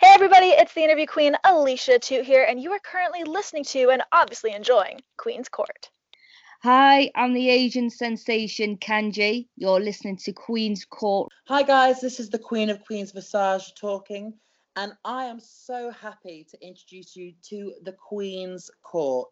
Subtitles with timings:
[0.00, 3.90] Hey everybody, it's the interview queen Alicia Toot here, and you are currently listening to
[3.90, 5.90] and obviously enjoying Queen's Court.
[6.62, 9.48] Hi, I'm the Asian sensation Kanji.
[9.56, 11.32] You're listening to Queen's Court.
[11.48, 14.34] Hi guys, this is the Queen of Queens Visage talking,
[14.76, 19.26] and I am so happy to introduce you to the Queen's Court.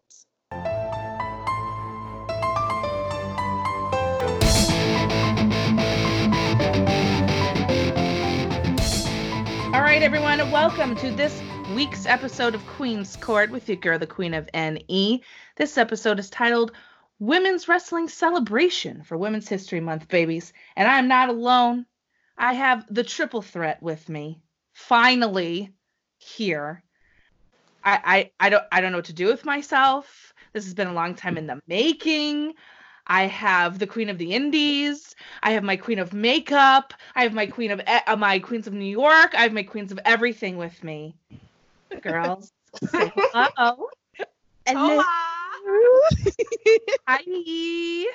[9.77, 11.39] All right, everyone, welcome to this
[11.75, 15.21] week's episode of Queen's Court with your girl, the Queen of NE.
[15.55, 16.71] This episode is titled
[17.19, 20.51] Women's Wrestling Celebration for Women's History Month, babies.
[20.75, 21.85] And I'm not alone.
[22.39, 24.41] I have the triple threat with me.
[24.73, 25.71] Finally,
[26.17, 26.81] here.
[27.83, 30.33] I, I, I don't I don't know what to do with myself.
[30.53, 32.55] This has been a long time in the making.
[33.07, 35.15] I have the Queen of the Indies.
[35.41, 36.93] I have my Queen of Makeup.
[37.15, 39.33] I have my Queen of uh, my Queens of New York.
[39.33, 41.15] I have my Queens of everything with me.
[42.01, 42.51] Girls,
[42.83, 43.87] say hello.
[44.67, 45.01] Hello.
[47.07, 48.05] Hi.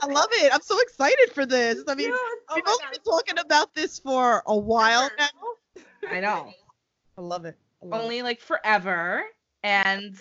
[0.00, 0.54] I love it.
[0.54, 1.82] I'm so excited for this.
[1.88, 5.82] I mean, Oh we've only been talking about this for a while now.
[6.10, 6.52] I know.
[7.16, 7.56] I love it.
[7.82, 9.24] I love Only like forever.
[9.64, 10.16] And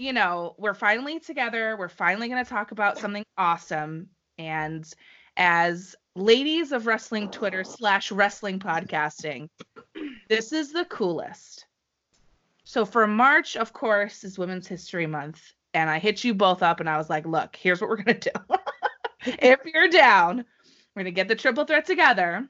[0.00, 1.76] you know, we're finally together.
[1.76, 4.08] We're finally going to talk about something awesome.
[4.38, 4.90] And
[5.36, 9.50] as ladies of wrestling Twitter slash wrestling podcasting,
[10.28, 11.66] this is the coolest.
[12.64, 15.52] So for March, of course, is Women's History Month.
[15.74, 18.18] And I hit you both up and I was like, look, here's what we're going
[18.20, 18.56] to do.
[19.38, 20.46] if you're down,
[20.94, 22.48] we're going to get the triple threat together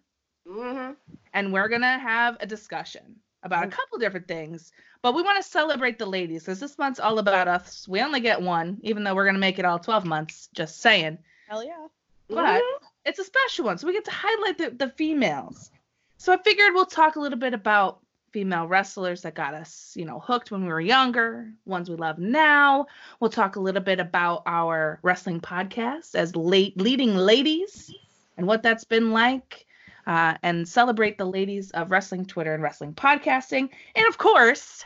[0.49, 0.93] mm-hmm.
[1.35, 3.73] and we're going to have a discussion about a mm.
[3.73, 4.73] couple different things.
[5.03, 7.89] But we want to celebrate the ladies because this month's all about us.
[7.89, 10.81] We only get one, even though we're going to make it all 12 months, just
[10.81, 11.19] saying.
[11.49, 11.87] Hell yeah.
[12.29, 12.85] But mm-hmm.
[13.05, 13.79] it's a special one.
[13.79, 15.71] So we get to highlight the, the females.
[16.19, 18.01] So I figured we'll talk a little bit about
[18.33, 22.19] female wrestlers that got us, you know, hooked when we were younger, ones we love
[22.19, 22.87] now.
[23.19, 27.93] We'll talk a little bit about our wrestling podcast as late leading ladies
[28.37, 29.67] and what that's been like.
[30.07, 33.69] Uh, and celebrate the ladies of wrestling Twitter and wrestling podcasting.
[33.95, 34.85] And of course,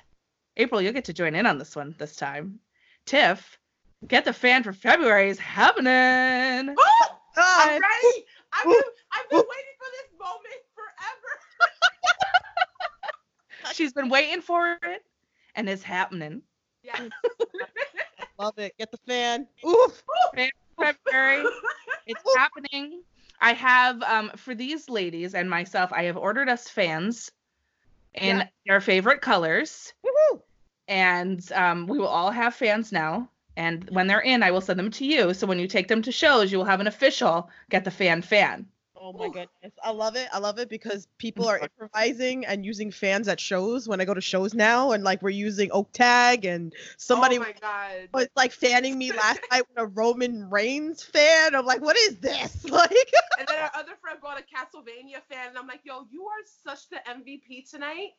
[0.56, 2.58] April, you'll get to join in on this one this time.
[3.06, 3.58] Tiff,
[4.06, 6.74] get the fan for February is happening.
[7.36, 7.80] God.
[7.80, 8.22] right.
[8.52, 8.82] I've been,
[9.12, 11.40] I've been waiting for this moment forever.
[13.74, 15.02] She's been waiting for it,
[15.56, 16.42] and it's happening.
[16.82, 17.10] Yes.
[18.38, 18.76] Love it.
[18.78, 19.46] Get the fan.
[19.66, 20.02] Oof.
[20.34, 21.44] Fan for February,
[22.06, 23.02] it's happening.
[23.44, 27.30] I have um for these ladies and myself, I have ordered us fans
[28.14, 28.48] in Yeah.
[28.66, 29.92] their favorite colors.
[30.04, 30.42] Woohoo.
[30.88, 33.30] and um, we will all have fans now.
[33.56, 35.34] And when they're in, I will send them to you.
[35.34, 38.22] So when you take them to shows, you will have an official get the fan
[38.22, 38.68] fan.
[39.04, 39.72] Oh my goodness.
[39.82, 40.28] I love it.
[40.32, 44.14] I love it because people are improvising and using fans at shows when I go
[44.14, 44.92] to shows now.
[44.92, 48.08] And like we're using Oak Tag and somebody Oh my god.
[48.14, 51.54] was like fanning me last night with a Roman Reigns fan.
[51.54, 52.64] I'm like, what is this?
[52.74, 52.90] Like,
[53.38, 56.42] And then our other friend bought a Castlevania fan, and I'm like, yo, you are
[56.64, 58.10] such the MVP tonight.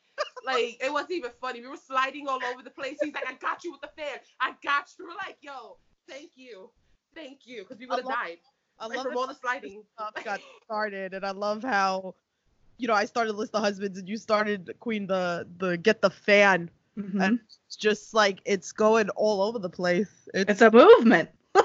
[0.46, 1.60] like, it wasn't even funny.
[1.60, 2.98] We were sliding all over the place.
[3.02, 4.18] He's like, I got you with the fan.
[4.40, 5.04] I got you.
[5.06, 5.76] We're like, yo,
[6.08, 6.70] thank you.
[7.14, 7.64] Thank you.
[7.64, 8.38] Because we would have died.
[8.78, 9.82] I love all the sliding.
[9.94, 12.14] stuff got started, and I love how,
[12.78, 16.10] you know, I started list of husbands, and you started Queen the the get the
[16.10, 17.22] fan, Mhm.
[17.24, 20.28] and it's just like it's going all over the place.
[20.34, 21.30] It's, It's a movement.
[21.54, 21.62] a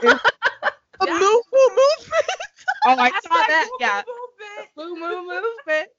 [1.06, 1.14] Yeah.
[1.20, 2.42] move, move, movement.
[2.86, 3.68] Oh, I saw that.
[3.72, 4.04] move, Yeah.
[4.08, 4.18] move,
[4.76, 5.90] move, Moo moo movement.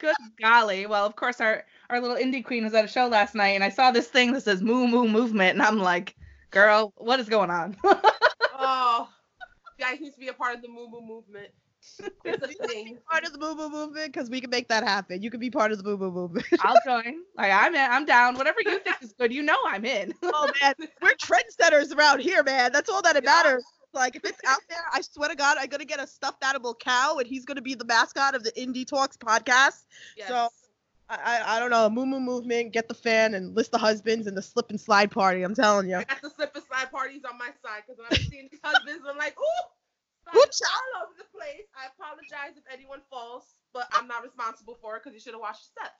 [0.00, 0.86] Good golly.
[0.86, 3.62] Well, of course, our, our little indie queen was at a show last night, and
[3.62, 6.16] I saw this thing that says moo moo movement, and I'm like,
[6.50, 7.76] girl, what is going on?
[8.56, 9.08] Oh,
[9.78, 11.48] you guys need to be a part of the Moo Moo movement.
[12.24, 12.96] It's a thing.
[13.10, 15.20] part of the boo boo movement because we can make that happen.
[15.20, 16.46] You can be part of the boo boo movement.
[16.60, 17.16] I'll join.
[17.36, 18.36] Like I'm in, I'm down.
[18.38, 20.14] Whatever you think is good, you know I'm in.
[20.22, 20.72] oh man,
[21.02, 22.72] we're trendsetters around here, man.
[22.72, 23.30] That's all that it Yeah.
[23.44, 23.64] matters.
[23.92, 26.74] Like if it's out there, I swear to God, I'm gonna get a stuffed animal
[26.74, 29.84] cow, and he's gonna be the mascot of the Indie Talks podcast.
[30.16, 30.28] Yes.
[30.28, 30.48] So
[31.08, 34.36] I, I don't know, moo moo movement, get the fan, and list the husbands and
[34.36, 35.42] the slip and slide party.
[35.42, 35.96] I'm telling you.
[35.96, 38.60] I got the slip and slide parties on my side because when I'm seeing these
[38.64, 39.64] husbands, I'm like, ooh,
[40.34, 41.66] Ooh, all over the place.
[41.76, 45.40] I apologize if anyone falls, but I'm not responsible for it because you should have
[45.40, 45.92] watched the step.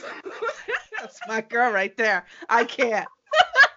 [1.00, 2.24] That's my girl right there.
[2.48, 3.08] I can't.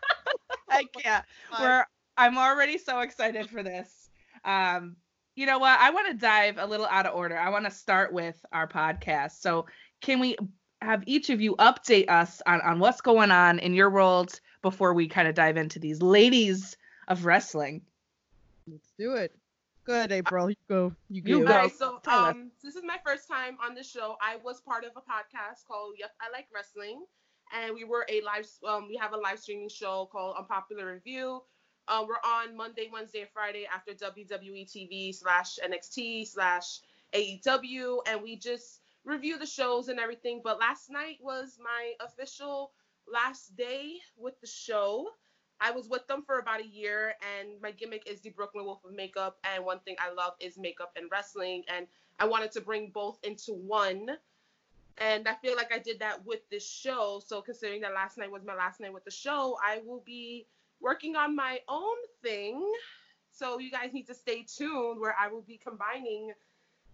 [0.69, 1.25] I can't.
[1.59, 1.85] We're
[2.17, 4.09] I'm already so excited for this.
[4.45, 4.95] Um,
[5.35, 5.79] you know what?
[5.79, 7.37] I want to dive a little out of order.
[7.37, 9.39] I want to start with our podcast.
[9.39, 9.65] So
[10.01, 10.35] can we
[10.81, 14.93] have each of you update us on, on what's going on in your world before
[14.93, 16.75] we kind of dive into these ladies
[17.07, 17.81] of wrestling?
[18.67, 19.35] Let's do it.
[19.83, 20.49] Good, April.
[20.49, 20.93] You go.
[21.09, 21.45] You, You go.
[21.45, 21.53] go.
[21.53, 24.15] All right, so um, this is my first time on the show.
[24.21, 27.03] I was part of a podcast called Yep, I Like Wrestling,
[27.55, 28.47] and we were a live.
[28.67, 31.41] Um, we have a live streaming show called Unpopular Review.
[31.87, 36.79] Um, we're on Monday, Wednesday, and Friday after WWE TV slash NXT slash
[37.13, 40.41] AEW, and we just review the shows and everything.
[40.43, 42.71] But last night was my official
[43.11, 45.07] last day with the show.
[45.59, 48.83] I was with them for about a year, and my gimmick is the Brooklyn Wolf
[48.85, 49.37] of Makeup.
[49.43, 51.87] And one thing I love is makeup and wrestling, and
[52.19, 54.09] I wanted to bring both into one.
[54.97, 57.21] And I feel like I did that with this show.
[57.25, 60.47] So considering that last night was my last night with the show, I will be
[60.81, 62.71] working on my own thing.
[63.31, 66.33] So you guys need to stay tuned, where I will be combining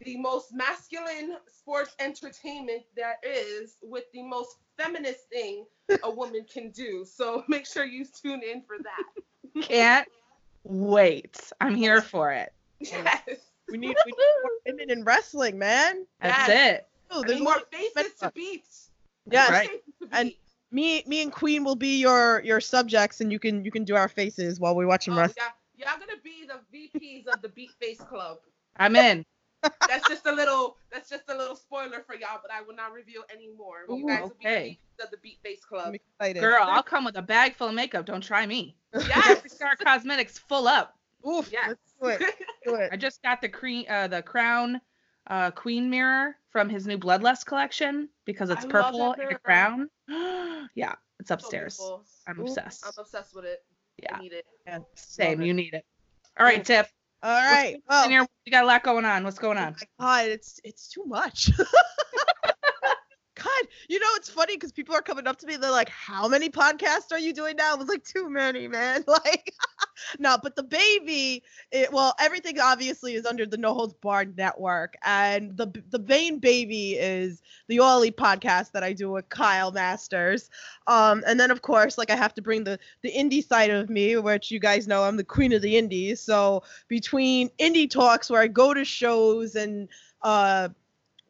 [0.01, 5.66] the most masculine sports entertainment there is with the most feminist thing
[6.04, 7.06] a woman can do.
[7.06, 9.63] So make sure you tune in for that.
[9.63, 10.07] Can't
[10.63, 11.51] wait.
[11.60, 12.54] I'm here for it.
[12.80, 13.22] Yes.
[13.69, 16.06] We need, we need more women in wrestling, man.
[16.22, 16.78] That's Yes.
[16.78, 16.88] it.
[17.10, 18.66] Oh, there's need more more faces to beat.
[19.30, 19.50] Yes.
[19.50, 19.69] Right.
[20.12, 20.39] And beat.
[20.71, 23.95] Me, me and Queen will be your your subjects, and you can you can do
[23.95, 25.35] our faces while we watch them Oh, wrestle.
[25.37, 28.37] y'all, y'all gonna be the VPs of the Beat Face Club.
[28.77, 29.25] I'm in.
[29.87, 30.77] That's just a little.
[30.91, 33.77] That's just a little spoiler for y'all, but I will not reveal any more.
[33.89, 35.87] You Ooh, guys will be the VPs of the Beat Face Club.
[35.87, 36.39] I'm excited.
[36.41, 38.05] Girl, I'll come with a bag full of makeup.
[38.05, 38.75] Don't try me.
[38.93, 39.51] Yes.
[39.51, 40.95] Star Cosmetics full up.
[41.27, 41.75] Oof, Yes.
[42.01, 42.35] let's do it.
[42.65, 42.89] Do it.
[42.91, 44.79] I just got the cream, uh, the crown,
[45.29, 49.89] uh, queen mirror from his new Bloodlust collection because it's I purple and a crown.
[50.75, 51.77] yeah, it's upstairs.
[51.77, 52.06] beautiful.
[52.27, 52.85] I'm Ooh, obsessed.
[52.85, 53.59] I'm obsessed with it.
[54.01, 54.45] Yeah, I need it.
[54.65, 54.79] Yeah.
[54.95, 55.41] same.
[55.41, 55.47] It.
[55.47, 55.85] You need it.
[56.39, 56.91] All right, Tiff.
[57.24, 57.74] All right.
[57.74, 59.24] What's Well, in your- you got a lot going on.
[59.24, 59.75] What's going oh on?
[60.00, 61.50] my God, it's it's too much.
[63.35, 65.57] God, you know it's funny because people are coming up to me.
[65.57, 69.03] They're like, "How many podcasts are you doing now?" I was like, "Too many, man."
[69.07, 69.53] Like,
[70.19, 74.95] no, but the baby, it, well, everything obviously is under the No Holds Barred network,
[75.03, 80.49] and the the main baby is the Ollie podcast that I do with Kyle Masters.
[80.88, 83.89] Um, and then of course, like I have to bring the the indie side of
[83.89, 86.21] me, which you guys know I'm the queen of the indies.
[86.21, 89.89] So between indie talks where I go to shows and
[90.21, 90.69] uh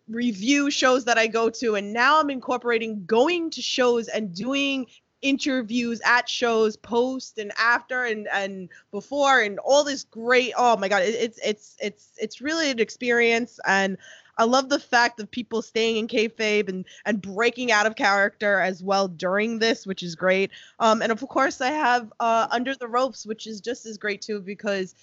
[0.07, 4.87] review shows that I go to, and now I'm incorporating going to shows and doing
[5.21, 10.87] interviews at shows post and after and and before and all this great oh my
[10.87, 13.97] god it, it's it's it's it's really an experience and
[14.37, 18.59] I love the fact of people staying in kayfabe and and breaking out of character
[18.59, 20.51] as well during this, which is great.
[20.79, 24.21] Um, and of course, I have uh, Under the Ropes, which is just as great
[24.21, 24.93] too because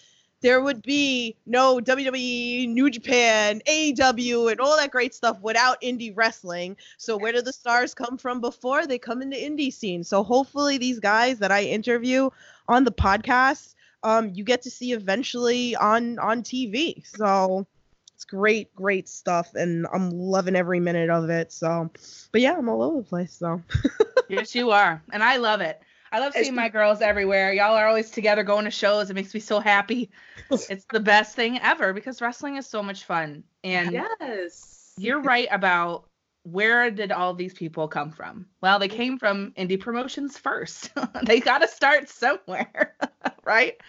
[0.44, 6.12] there would be no WWE, New Japan, AEW, and all that great stuff without indie
[6.14, 6.76] wrestling.
[6.98, 10.04] So where do the stars come from before they come in the indie scene?
[10.04, 12.28] So hopefully these guys that I interview
[12.68, 17.06] on the podcast, um, you get to see eventually on on TV.
[17.06, 17.66] So
[18.14, 21.52] it's great, great stuff, and I'm loving every minute of it.
[21.52, 21.90] So,
[22.32, 23.32] but yeah, I'm all over the place.
[23.32, 23.62] So
[24.28, 25.80] yes, you are, and I love it.
[26.14, 27.52] I love seeing my girls everywhere.
[27.52, 29.10] Y'all are always together going to shows.
[29.10, 30.12] It makes me so happy.
[30.70, 33.42] it's the best thing ever because wrestling is so much fun.
[33.64, 34.92] And Yes.
[34.96, 36.04] you're right about
[36.44, 38.46] where did all these people come from?
[38.60, 40.92] Well, they came from indie promotions first.
[41.26, 42.94] they got to start somewhere,
[43.44, 43.80] right?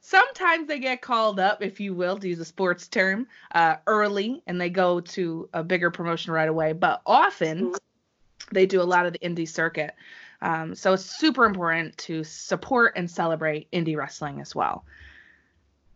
[0.00, 4.42] Sometimes they get called up, if you will, to use a sports term, uh, early
[4.46, 6.72] and they go to a bigger promotion right away.
[6.72, 7.74] But often
[8.52, 9.94] they do a lot of the indie circuit.
[10.40, 14.84] Um, so it's super important to support and celebrate indie wrestling as well.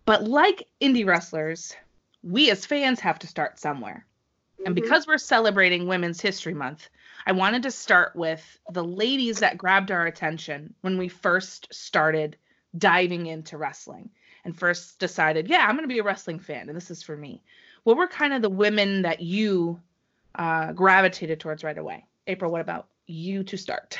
[0.05, 1.75] But like indie wrestlers,
[2.23, 4.05] we as fans have to start somewhere.
[4.65, 6.89] And because we're celebrating Women's History Month,
[7.27, 12.37] I wanted to start with the ladies that grabbed our attention when we first started
[12.77, 14.11] diving into wrestling.
[14.45, 17.17] and first decided, yeah, I'm going to be a wrestling fan and this is for
[17.17, 17.43] me.
[17.85, 19.81] What were kind of the women that you
[20.35, 22.07] uh, gravitated towards right away?
[22.27, 23.99] April, what about you to start?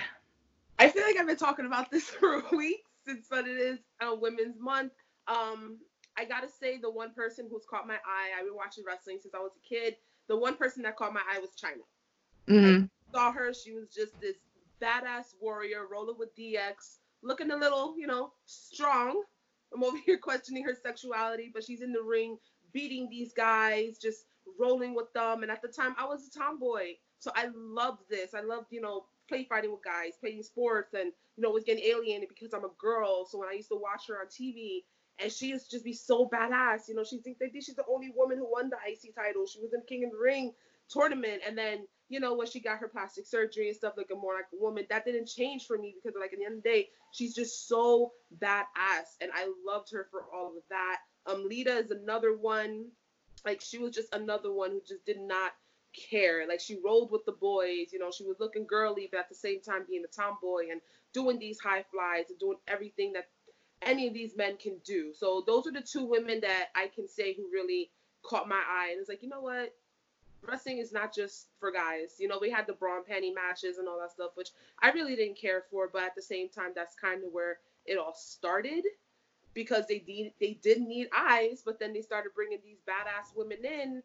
[0.83, 4.17] I feel like I've been talking about this for weeks since what it is uh,
[4.17, 4.93] Women's Month.
[5.29, 5.79] Um,
[6.19, 9.33] I gotta say, the one person who's caught my eye, I've been watching wrestling since
[9.33, 9.95] I was a kid.
[10.29, 12.53] The one person that caught my eye was Chyna.
[12.53, 12.85] Mm-hmm.
[12.85, 14.37] I saw her, she was just this
[14.83, 19.23] badass warrior rolling with DX, looking a little, you know, strong.
[19.73, 22.39] I'm over here questioning her sexuality, but she's in the ring
[22.73, 24.25] beating these guys, just
[24.59, 25.43] rolling with them.
[25.43, 26.95] And at the time, I was a tomboy.
[27.21, 28.35] So I loved this.
[28.35, 31.85] I loved, you know, play fighting with guys, playing sports, and, you know, was getting
[31.85, 33.27] alienated because I'm a girl.
[33.27, 34.85] So when I used to watch her on TV,
[35.19, 37.85] and she used to just be so badass, you know, she thinks that she's the
[37.91, 39.47] only woman who won the IC title.
[39.47, 40.53] She was in King of Ring
[40.89, 41.43] tournament.
[41.47, 44.47] And then, you know, when she got her plastic surgery and stuff, looking more like
[44.53, 46.89] a woman, that didn't change for me because, like, at the end of the day,
[47.13, 49.17] she's just so badass.
[49.21, 50.99] And I loved her for all of that.
[51.27, 52.87] Um, Lita is another one.
[53.45, 55.53] Like, she was just another one who just did not
[55.93, 56.47] care.
[56.49, 57.93] Like, she rolled with the boys.
[57.93, 60.81] You know, she was looking girly, but at the same time being a tomboy and
[61.13, 63.29] doing these high flies and doing everything that
[63.83, 65.13] any of these men can do.
[65.15, 67.91] So those are the two women that I can say who really
[68.23, 68.89] caught my eye.
[68.93, 69.75] And it's like, you know what?
[70.47, 72.17] Wrestling is not just for guys.
[72.19, 74.91] You know, we had the bra and panty matches and all that stuff, which I
[74.91, 75.89] really didn't care for.
[75.93, 78.85] But at the same time, that's kind of where it all started
[79.55, 83.59] because they did they didn't need eyes, but then they started bringing these badass women
[83.65, 84.03] in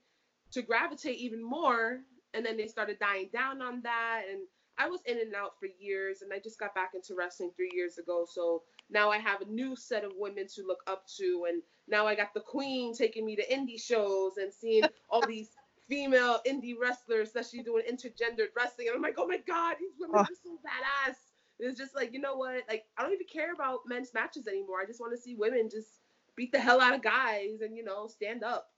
[0.51, 2.01] to gravitate even more,
[2.33, 4.23] and then they started dying down on that.
[4.29, 4.41] And
[4.77, 7.71] I was in and out for years, and I just got back into wrestling three
[7.73, 8.25] years ago.
[8.29, 12.05] So now I have a new set of women to look up to, and now
[12.05, 15.49] I got the queen taking me to indie shows and seeing all these
[15.87, 18.87] female indie wrestlers, especially doing intergendered wrestling.
[18.87, 21.15] And I'm like, oh my god, these women are so badass.
[21.59, 22.63] It's just like, you know what?
[22.69, 24.77] Like, I don't even care about men's matches anymore.
[24.81, 25.87] I just want to see women just
[26.35, 28.69] beat the hell out of guys and you know stand up.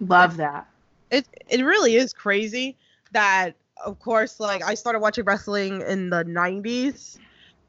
[0.00, 0.66] Love that.
[1.10, 2.76] it it really is crazy
[3.12, 7.18] that of course like I started watching wrestling in the 90s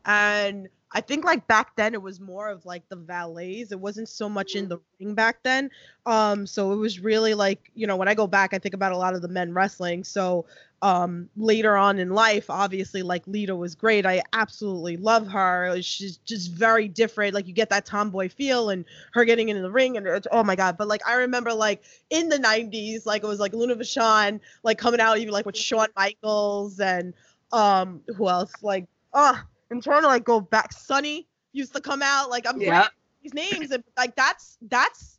[0.05, 3.71] and I think like back then it was more of like the valets.
[3.71, 5.69] It wasn't so much in the ring back then.
[6.05, 8.91] Um so it was really like you know when I go back I think about
[8.91, 10.03] a lot of the men wrestling.
[10.03, 10.45] So
[10.83, 14.05] um later on in life obviously like Lita was great.
[14.05, 15.81] I absolutely love her.
[15.81, 17.33] She's just very different.
[17.33, 20.43] Like you get that tomboy feel and her getting into the ring and it's, oh
[20.43, 20.77] my god.
[20.77, 24.77] But like I remember like in the 90s like it was like Luna Vachon like
[24.77, 27.13] coming out even like with Shawn Michaels and
[27.53, 28.61] um who else?
[28.61, 29.35] Like uh
[29.71, 30.73] I'm trying to like go back.
[30.73, 32.29] Sunny used to come out.
[32.29, 32.89] Like I'm Yeah.
[33.21, 35.12] these names and like that's that's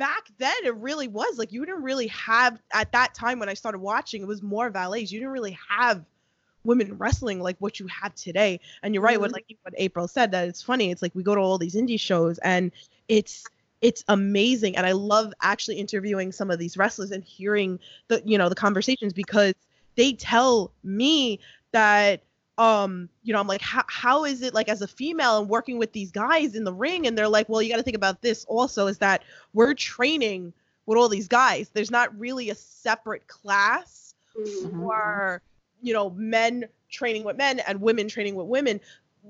[0.00, 3.54] back then it really was like you didn't really have at that time when I
[3.54, 5.12] started watching it was more valets.
[5.12, 6.06] You didn't really have
[6.64, 8.60] women wrestling like what you have today.
[8.82, 9.34] And you're right what Mhm.
[9.34, 10.90] like what April said that it's funny.
[10.90, 12.72] It's like we go to all these indie shows and
[13.08, 13.44] it's
[13.82, 14.74] it's amazing.
[14.76, 17.78] And I love actually interviewing some of these wrestlers and hearing
[18.08, 19.54] the you know the conversations because
[19.96, 21.40] they tell me
[21.72, 22.22] that
[22.60, 25.78] um you know i'm like how, how is it like as a female and working
[25.78, 28.20] with these guys in the ring and they're like well you got to think about
[28.20, 29.22] this also is that
[29.54, 30.52] we're training
[30.86, 31.70] with all these guys.
[31.72, 34.70] There's not really a separate class Mhm.
[34.72, 35.42] for
[35.80, 38.80] you know men training with men and women training with women.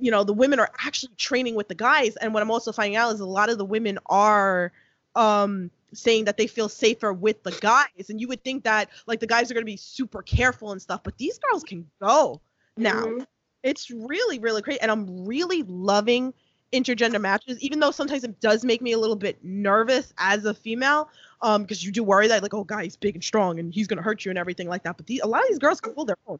[0.00, 2.16] You know the women are actually training with the guys.
[2.16, 4.72] And what i'm also finding out is a lot of the women are
[5.14, 8.08] um saying that they feel safer with the guys.
[8.08, 10.80] And you would think that like the guys are going to be super careful and
[10.80, 12.40] stuff but these girls can go
[12.80, 13.26] now Mhm.
[13.62, 16.32] it's really really great and i'm really loving
[16.72, 20.54] intergender matches even though sometimes it does make me a little bit nervous as a
[20.54, 21.08] female
[21.42, 24.02] um because you do worry that like oh guy's big and strong and he's gonna
[24.02, 26.08] hurt you and everything like that but these, a lot of these girls can hold
[26.08, 26.38] their own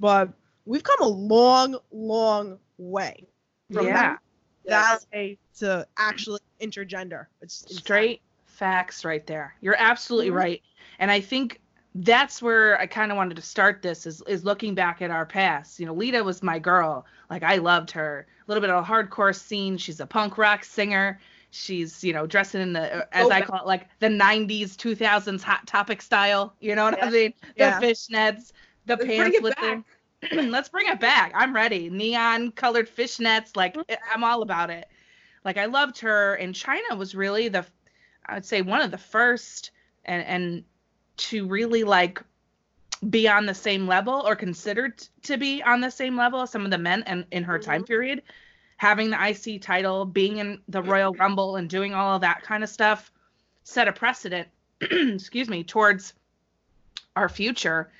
[0.00, 0.30] but
[0.64, 3.26] we've come a long long way
[3.72, 4.16] from Yeah.
[4.66, 7.78] that valet to actually intergender it's insane.
[7.78, 9.54] Straight facts right there.
[9.60, 10.36] You're absolutely Mhm.
[10.36, 10.62] right.
[10.98, 11.60] And I think
[12.04, 15.24] that's where I kind of wanted to start this is is looking back at our
[15.24, 15.80] past.
[15.80, 17.06] You know, Lita was my girl.
[17.30, 18.26] Like I loved her.
[18.28, 19.78] A little bit of a hardcore scene.
[19.78, 21.20] She's a punk rock singer.
[21.50, 24.76] She's, you know, dressing in the uh, as Oh, I call it like the 90s
[24.76, 26.54] 2000s hot topic style.
[26.60, 27.32] You know what I mean?
[27.56, 27.80] Yeah.
[27.80, 28.52] The fishnets,
[28.84, 29.84] the Let's bring pants back.
[30.32, 31.32] Let's bring it back.
[31.34, 31.88] I'm ready.
[31.88, 33.56] Neon colored fishnets.
[33.56, 33.94] Like mm-hmm.
[34.12, 34.86] I'm all about it.
[35.44, 37.64] Like I loved her, and Chyna was really the,
[38.26, 39.70] I would say one of the first,
[40.04, 40.64] and and
[41.16, 42.22] to really like
[43.10, 46.64] be on the same level or considered to be on the same level as some
[46.64, 47.86] of the men and in her time mm-hmm.
[47.86, 48.22] period,
[48.78, 50.90] having the IC title, being in the mm-hmm.
[50.90, 53.10] Royal Rumble, and doing all of that kind of stuff,
[53.64, 54.48] set a precedent.
[54.80, 56.12] excuse me, towards
[57.14, 57.90] our future.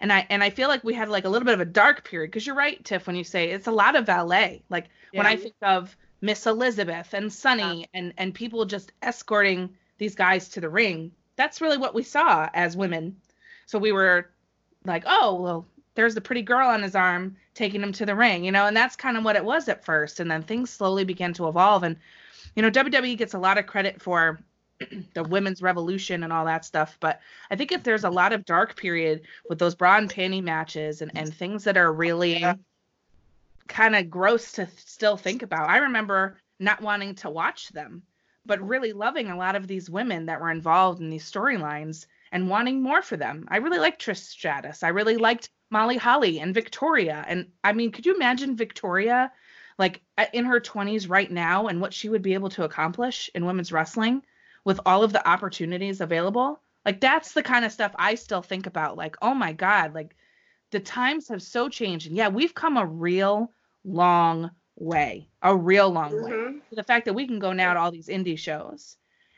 [0.00, 2.04] And i and i feel like we had like a little bit of a dark
[2.04, 4.62] period because you're right tiff when you say it's a lot of valet.
[4.68, 10.14] Like when i think of Miss Elizabeth and Sunny and and people just escorting these
[10.14, 11.12] guys to the ring.
[11.36, 13.16] That's really what we saw as women.
[13.66, 14.30] So we were
[14.84, 18.44] like, oh well, there's the pretty girl on his arm taking him to the ring,
[18.44, 20.20] you know, and that's kind of what it was at first.
[20.20, 21.84] And then things slowly began to evolve.
[21.84, 21.96] And,
[22.56, 24.40] you know, WWE gets a lot of credit for
[25.14, 26.96] the women's revolution and all that stuff.
[26.98, 30.42] But I think if there's a lot of dark period with those bra and panty
[30.42, 32.44] matches and, and things that are really
[33.68, 35.70] kind of gross to still think about.
[35.70, 38.02] I remember not wanting to watch them,
[38.46, 42.48] but really loving a lot of these women that were involved in these storylines and
[42.48, 43.46] wanting more for them.
[43.48, 44.82] I really liked Trish Stratus.
[44.82, 47.24] I really liked Molly Holly and Victoria.
[47.26, 49.32] And I mean, could you imagine Victoria
[49.78, 53.46] like in her 20s right now and what she would be able to accomplish in
[53.46, 54.22] women's wrestling
[54.64, 56.60] with all of the opportunities available?
[56.84, 58.96] Like that's the kind of stuff I still think about.
[58.96, 60.14] Like, oh my God, like
[60.70, 62.08] the times have so changed.
[62.08, 63.50] And yeah, we've come a real
[63.84, 66.30] long way, a real long way.
[66.30, 66.60] Mhm.
[66.72, 68.96] The fact that we can go now to all these indie shows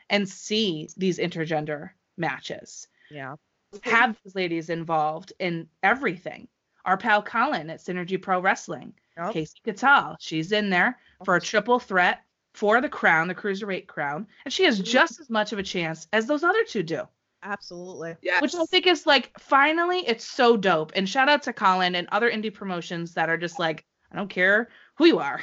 [0.09, 3.35] and see these intergender matches, Yeah.
[3.83, 6.47] have these ladies involved in everything.
[6.85, 9.33] Our pal Colin at Synergy Pro Wrestling, Yep.
[9.33, 14.27] Casey Catal, she's in there for a triple threat for the crown, the cruiserweight crown,
[14.45, 17.07] and she has just as much of a chance as those other two do.
[17.43, 18.15] Absolutely.
[18.21, 18.41] Yes.
[18.41, 20.91] Which I think is like finally it's so dope.
[20.95, 24.29] And shout out to Colin and other indie promotions that are just like, I don't
[24.29, 25.41] care who you are.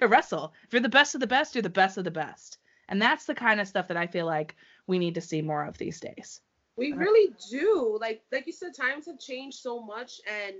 [0.00, 0.52] You wrestle.
[0.64, 2.58] If you're the best of the best, you're the best of the best.
[2.88, 4.56] And that's the kind of stuff that I feel like
[4.86, 6.40] we need to see more of these days.
[6.76, 7.98] We really do.
[8.00, 10.56] Like like you said, times have changed so much and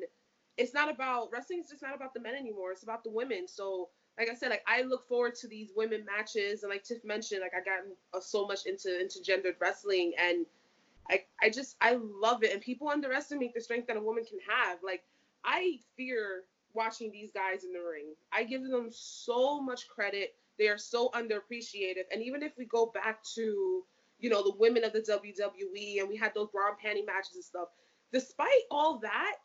[0.57, 2.73] it's not about wrestling is just not about the men anymore.
[2.73, 3.49] It's about the women.
[3.49, 7.05] So like I said, like I look forward to these women matches and like Tiff
[7.05, 10.47] mentioned, like I gotten uh, so much into into gendered wrestling and
[11.11, 14.39] I I just I love it and people underestimate the strength that a woman can
[14.49, 14.79] have.
[14.85, 15.03] Like
[15.45, 18.14] I fear watching these guys in the ring.
[18.33, 20.35] I give them so much credit.
[20.59, 22.05] They are so underappreciated.
[22.12, 23.85] And even if we go back to,
[24.19, 27.35] you know, the women of the WWE and we had those bra and panty matches
[27.35, 27.69] and stuff,
[28.12, 29.37] despite all that,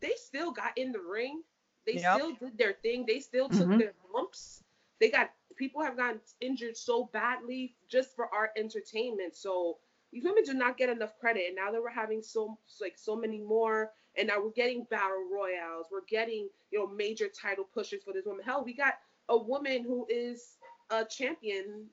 [0.00, 1.42] they still got in the ring.
[1.86, 2.04] They Yep.
[2.12, 3.04] still did their thing.
[3.06, 3.78] They still took Mhm.
[3.78, 4.62] their bumps.
[5.00, 9.36] They got people have gotten injured so badly just for our entertainment.
[9.36, 9.78] So
[10.12, 11.44] these women do not get enough credit.
[11.46, 15.26] And now that we're having so like so many more, and now we're getting battle
[15.32, 18.44] royales, we're getting you know major title pushes for this woman.
[18.44, 18.94] Hell, we got
[19.28, 20.56] a woman who is
[20.90, 21.86] a champion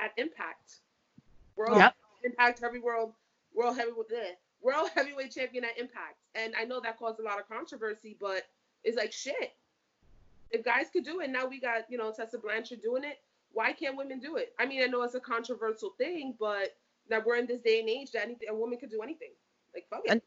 [0.00, 0.76] at Impact.
[1.56, 1.94] World Yep.
[2.24, 3.12] Impact Heavy World
[3.54, 6.16] World Heavyweight eh, World Heavyweight Champion at Impact.
[6.34, 8.44] And I know that caused a lot of controversy, but
[8.84, 9.52] it's like shit.
[10.50, 13.18] If guys could do it, now we got, you know, Tessa Blanchard doing it.
[13.52, 14.54] Why can't women do it?
[14.58, 16.76] I mean, I know it's a controversial thing, but
[17.10, 19.30] now we're in this day and age that anything, a woman could do anything.
[19.74, 20.10] Like fuck it.
[20.10, 20.22] And-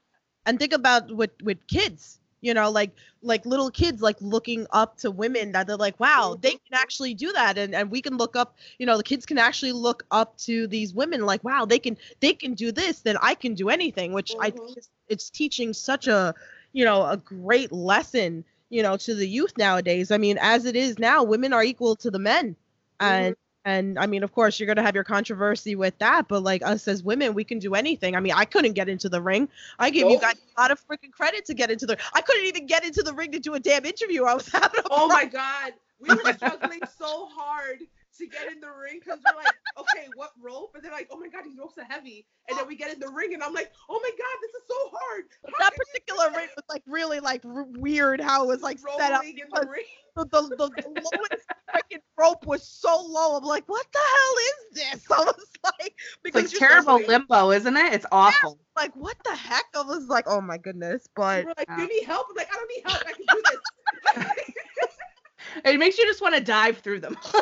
[0.46, 4.98] and think about with with kids you know like like little kids like looking up
[4.98, 6.74] to women that they're like wow they mm-hmm.
[6.74, 9.38] can actually do that and and we can look up you know the kids can
[9.38, 13.16] actually look up to these women like wow they can they can do this then
[13.22, 14.80] i can do anything which i think mm-hmm.
[14.80, 16.34] is, it's teaching such a
[16.74, 20.10] you know a great lesson you know to the youth nowadays.
[20.10, 22.56] I mean as it is now women are equal to the men
[23.00, 23.06] mm-hmm.
[23.06, 26.64] and and I mean, of course, you're gonna have your controversy with that, but like
[26.64, 28.16] us as women, we can do anything.
[28.16, 29.48] I mean, I couldn't get into the ring.
[29.78, 31.98] I give you guys a lot of freaking credit to get into the.
[32.14, 34.24] I couldn't even get into the ring to do a damn interview.
[34.24, 37.80] I was having Oh my god, we were struggling so hard
[38.22, 40.72] to get in the ring because we're like, okay, what rope?
[40.76, 42.26] And they're like, oh my god, these ropes are heavy.
[42.50, 44.68] And then we get in the ring, and I'm like, oh my god, this is
[44.68, 45.24] so hard.
[45.44, 49.12] But that particular ring was like really like r- weird how it was like set
[49.12, 49.24] up.
[49.24, 49.84] In the ring.
[50.16, 53.38] The, the, the, the lowest freaking rope was so low.
[53.38, 55.06] I'm like, what the hell is this?
[55.12, 57.94] I was like, It's because like terrible so- limbo, isn't it?
[57.94, 58.60] It's awful.
[58.76, 59.66] like what the heck?
[59.76, 62.28] I was like, oh my goodness, but We're like, do you need help?
[62.30, 63.04] I'm like, I don't need help.
[63.08, 64.26] I can do this.
[65.66, 67.18] It makes you just want to dive through them.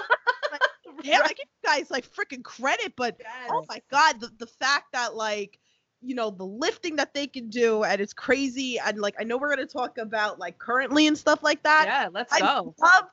[1.04, 4.94] yeah, I give you guys like freaking credit, but oh my god, the, the fact
[4.94, 5.60] that like
[6.02, 9.38] you know the lifting that they can do and it's crazy and like I know
[9.38, 11.86] we're gonna talk about like currently and stuff like that.
[11.88, 12.76] Yeah, let's I go.
[12.82, 13.06] love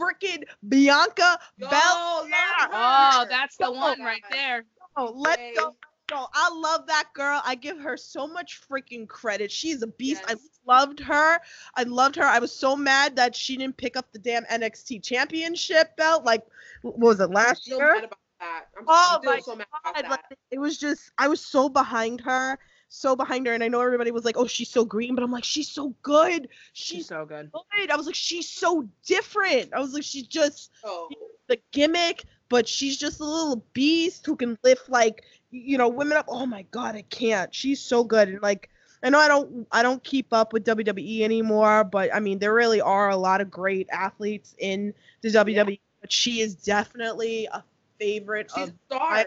[0.00, 2.68] freaking Bianca Yo, Belair.
[2.72, 4.64] Oh, that's the one right there.
[4.96, 5.74] Oh, let's go.
[6.12, 6.26] Go.
[6.34, 7.40] I love that girl.
[7.44, 9.50] I give her so much freaking credit.
[9.50, 10.22] She's a beast.
[10.28, 10.36] Yes.
[10.66, 11.40] I loved her.
[11.74, 12.24] I loved her.
[12.24, 16.24] I was so mad that she didn't pick up the damn NXT championship belt.
[16.24, 16.42] Like,
[16.82, 17.94] what was it last year?
[17.94, 18.64] mad about that.
[18.78, 22.20] I'm Oh my so mad God, about like, it was just I was so behind
[22.22, 25.22] her, so behind her, and I know everybody was like, "Oh, she's so green," but
[25.24, 26.48] I'm like, "She's so good.
[26.72, 27.50] She's She's so good.
[27.52, 31.08] good." I was like, "She's so different." I was like, "She's just Oh,
[31.48, 36.16] the gimmick, but she's just a little beast who can lift like you know women
[36.16, 37.54] up." Oh my God, I can't.
[37.54, 38.68] She's so good, and like
[39.02, 42.54] I know I don't I don't keep up with WWE anymore, but I mean there
[42.54, 45.78] really are a lot of great athletes in the WWE.
[46.00, 47.62] But she is definitely a
[47.98, 48.72] favorite She's of.
[48.90, 49.26] I-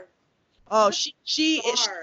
[0.69, 1.95] oh, she she is Star.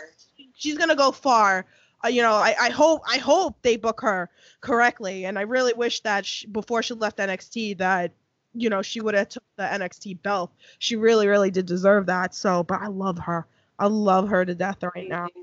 [0.54, 1.66] she's gonna go far.
[2.04, 4.28] Uh, you know, I, I hope I hope they book her
[4.60, 8.12] correctly, and I really wish that she, before she left NXT that
[8.54, 10.52] you know she would have took the NXT belt.
[10.78, 12.34] She really really did deserve that.
[12.34, 13.46] So, but I love her.
[13.82, 15.26] I love her to death right now.
[15.34, 15.42] She,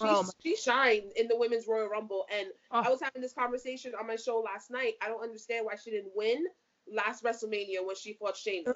[0.00, 2.82] Oh she shined in the women's Royal Rumble, and Oh.
[2.82, 4.94] I was having this conversation on my show last night.
[5.02, 6.46] I don't understand why she didn't win
[6.90, 8.74] last WrestleMania when she fought Shayna.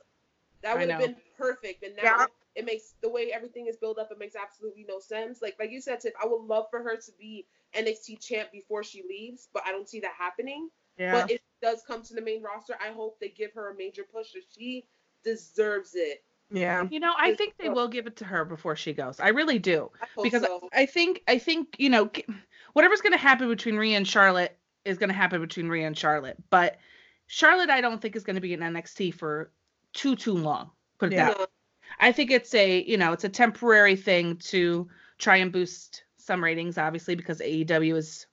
[0.63, 2.27] That would have been perfect, and now Yeah.
[2.55, 4.13] it makes the way everything is built up.
[4.13, 5.41] It makes absolutely no sense.
[5.41, 8.83] Like like you said, Tiff, I would love for her to be NXT champ before
[8.83, 10.69] she leaves, but I don't see that happening.
[10.99, 11.13] Yeah.
[11.23, 13.75] But if it does come to the main roster, I hope they give her a
[13.75, 14.35] major push.
[14.35, 14.87] 'cause She
[15.23, 16.23] deserves it.
[16.51, 16.85] Yeah.
[16.91, 19.21] You know, I think they will give it to her before she goes.
[19.21, 19.91] I really do.
[20.03, 20.69] I because so.
[20.73, 22.11] I think I think you know
[22.73, 25.97] whatever's going to happen between Rhea and Charlotte is going to happen between Rhea and
[25.97, 26.37] Charlotte.
[26.51, 26.79] But
[27.27, 29.51] Charlotte, I don't think is going to be in NXT for
[29.93, 30.71] too too long.
[30.99, 31.27] Put it Yeah.
[31.29, 31.39] that.
[31.39, 31.47] way.
[31.99, 36.43] I think it's a you know it's a temporary thing to try and boost some
[36.43, 38.27] ratings, obviously because AEW is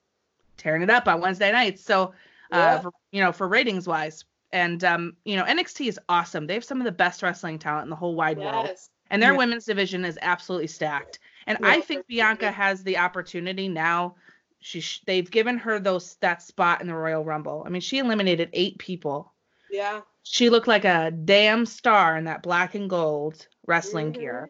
[0.57, 1.83] tearing it up on Wednesday nights.
[1.83, 2.13] So
[2.51, 2.75] Yeah.
[2.75, 4.25] uh, for, you know for ratings wise.
[4.51, 6.47] And um, you know, NXT is awesome.
[6.47, 8.89] They have some of the best wrestling talent in the whole wide world Yes.
[9.09, 9.37] and their Yeah.
[9.37, 11.19] women's division is absolutely stacked.
[11.47, 12.15] And Yeah, I think definitely.
[12.15, 14.15] Bianca has the opportunity now.
[14.59, 17.63] She sh- they've given her those that spot in the Royal Rumble.
[17.65, 19.33] I mean, she eliminated eight people.
[19.69, 20.01] Yeah.
[20.23, 24.19] She looked like a damn star in that black and gold wrestling Mhm.
[24.19, 24.49] gear.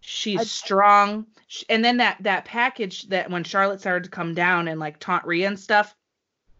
[0.00, 1.26] She's I- strong.
[1.48, 4.98] Sh- And then that that package that when Charlotte started to come down and like
[4.98, 5.94] taunt Rhea and stuff,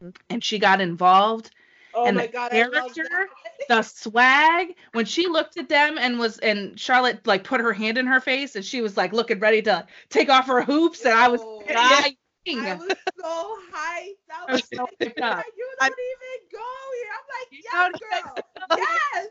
[0.03, 0.15] Mhm.
[0.31, 1.51] and she got involved
[1.97, 3.29] Oh and my the god, I character,
[3.69, 7.99] the swag when she looked at them and was and Charlotte like put her hand
[7.99, 11.15] in her face and she was like looking ready to take off her hoops and
[11.15, 11.63] I was Yo.
[11.69, 12.17] dying.
[12.49, 14.29] I was so hyped.
[14.31, 15.45] I I was was so like, hyped up.
[15.57, 17.13] you I- don't even go here.
[17.15, 18.79] I'm like, You yes, don't girl.
[19.15, 19.29] Yes.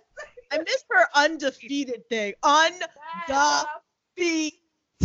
[0.51, 2.33] I miss her undefeated thing.
[2.43, 3.65] yes.
[4.17, 4.53] Undefeated.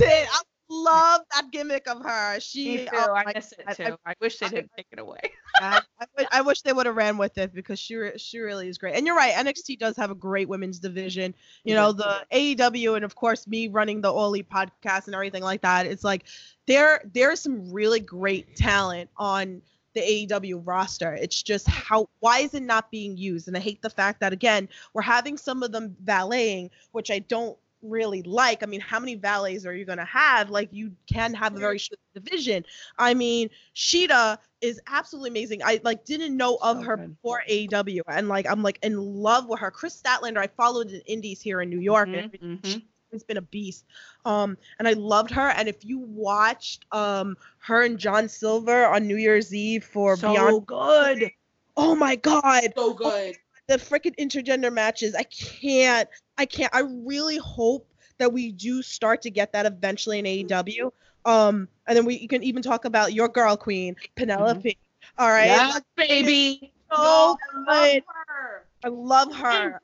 [0.01, 2.41] I love that gimmick of her.
[2.41, 2.77] She.
[2.77, 3.11] Me oh too.
[3.11, 3.97] oh I miss it too.
[4.05, 5.21] I, wish they didn't take it away.
[5.61, 5.81] I,
[6.17, 8.79] wi- I wish they would have ran with it because she re- she really is
[8.79, 8.95] great.
[8.95, 11.35] And you're right, NXT does have a great women's division.
[11.65, 15.63] You know, the AEW and of course me running the Oli podcast and everything like
[15.63, 15.87] that.
[15.87, 16.25] It's like
[16.67, 19.63] there there's some really great talent on
[19.95, 21.15] the AEW roster.
[21.15, 23.49] It's just how why is it not being used?
[23.49, 27.21] And I hate the fact that again we're having some of them valeting, which I
[27.21, 28.63] don't really like.
[28.63, 30.51] I mean, how many valets are you gonna have?
[30.51, 32.65] Like you can have a very short division.
[32.99, 35.63] I mean, Shida is absolutely amazing.
[35.65, 37.17] I like didn't know of So her good.
[37.17, 39.71] before AEW, and like I'm like in love with her.
[39.71, 42.83] Kris Statlander, I followed in Indies here in New York, and Mhm, mhm.
[43.13, 43.85] has been a beast.
[44.25, 45.49] Um, and I loved her.
[45.49, 50.33] And if you watched um her and John Silver on New Year's Eve for So
[50.33, 51.31] Beyond, good.
[51.77, 53.37] oh my god, So good.
[53.69, 55.15] the freaking intergender matches.
[55.15, 56.09] I can't.
[56.39, 56.75] I can't.
[56.75, 57.87] I really hope
[58.19, 60.91] that we do start to get that eventually in AEW.
[61.25, 64.79] Um, and then we you can even talk about your girl queen Penelope.
[65.19, 66.73] All right, Yes, baby.
[66.93, 68.05] so Yo, I good.
[68.05, 68.67] love her.
[68.85, 69.81] I love her.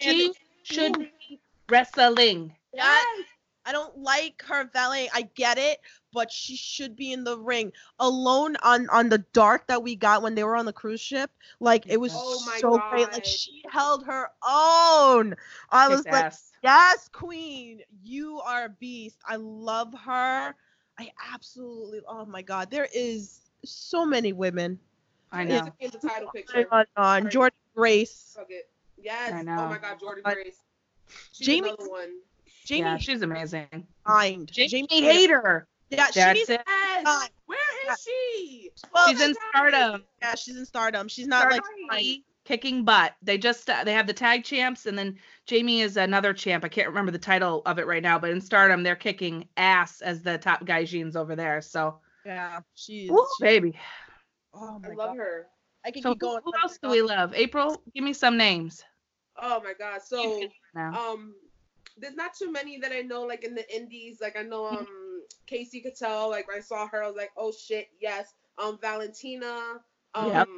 [0.00, 0.32] She
[0.62, 2.54] should be wrestling.
[2.72, 3.06] Yes.
[3.70, 5.08] I don't like her valet.
[5.14, 5.78] I get it,
[6.12, 10.22] but she should be in the ring alone on on the dark that we got
[10.22, 11.30] when they were on the cruise ship.
[11.60, 13.12] Like it was Oh so great.
[13.12, 15.36] Like she held her own.
[15.70, 16.32] I was like,
[16.64, 19.18] yes, queen, you are a beast.
[19.24, 20.56] I love her.
[20.98, 22.00] I absolutely.
[22.08, 24.80] Oh my god, there is so many women.
[25.30, 25.68] I know.
[25.78, 26.66] in the title On picture.
[26.72, 27.30] and on.
[27.30, 28.36] Jordan Grace,
[28.98, 29.32] Yes.
[29.32, 29.58] I know.
[29.60, 30.56] Oh my God, Jordan Grace.
[31.30, 32.16] She's Jamie- another one.
[32.64, 33.86] Jamie Yeah, she's amazing.
[34.06, 34.50] Hind.
[34.52, 35.66] Jamie Hayter.
[35.90, 36.50] Yeah, she That's needs.
[36.50, 36.62] it.
[36.66, 37.30] Yes.
[37.46, 38.70] Where is she?
[38.92, 40.04] Well, She's in Stardom.
[40.22, 41.08] Yeah, she's in Stardom.
[41.08, 41.50] She's not
[41.90, 42.04] like.
[42.46, 43.14] Kicking butt.
[43.22, 46.64] They just uh, they have the tag champs, and then Jamie is another champ.
[46.64, 50.00] I can't remember the title of it right now, but in Stardom they're kicking ass
[50.00, 51.60] as the top gaijins over there.
[51.60, 53.10] So, Yeah, she's.
[53.10, 53.78] Woo, baby.
[54.54, 55.16] Oh my I love god.
[55.18, 55.46] her.
[55.84, 56.40] I can So keep who, going.
[56.42, 57.34] who else do we love?
[57.34, 58.82] April, give me some names.
[59.40, 60.00] Oh my God.
[60.02, 60.98] So Now.
[61.12, 61.34] um
[62.00, 64.18] there's not too many that I know like in the indies.
[64.20, 64.86] Like I know um
[65.46, 68.34] Casey Catal, like when I saw her, I was like, oh shit, yes.
[68.58, 69.80] Um Valentina,
[70.14, 70.48] um Yep.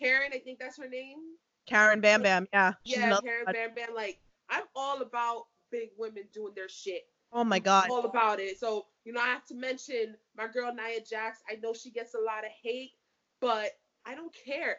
[0.00, 1.18] Karen, I think that's her name.
[1.66, 2.48] Karen Bam Bam.
[2.52, 2.74] Yeah.
[2.84, 3.44] Yeah, Karen.
[3.52, 3.94] Bam Bam.
[3.94, 7.02] Like I'm all about big women doing their shit.
[7.32, 7.88] Oh my god.
[7.90, 8.60] all about it.
[8.60, 11.40] So, you know, I have to mention my girl Nia Jax.
[11.50, 12.90] I know she gets a lot of hate,
[13.40, 13.70] but
[14.04, 14.76] I don't care.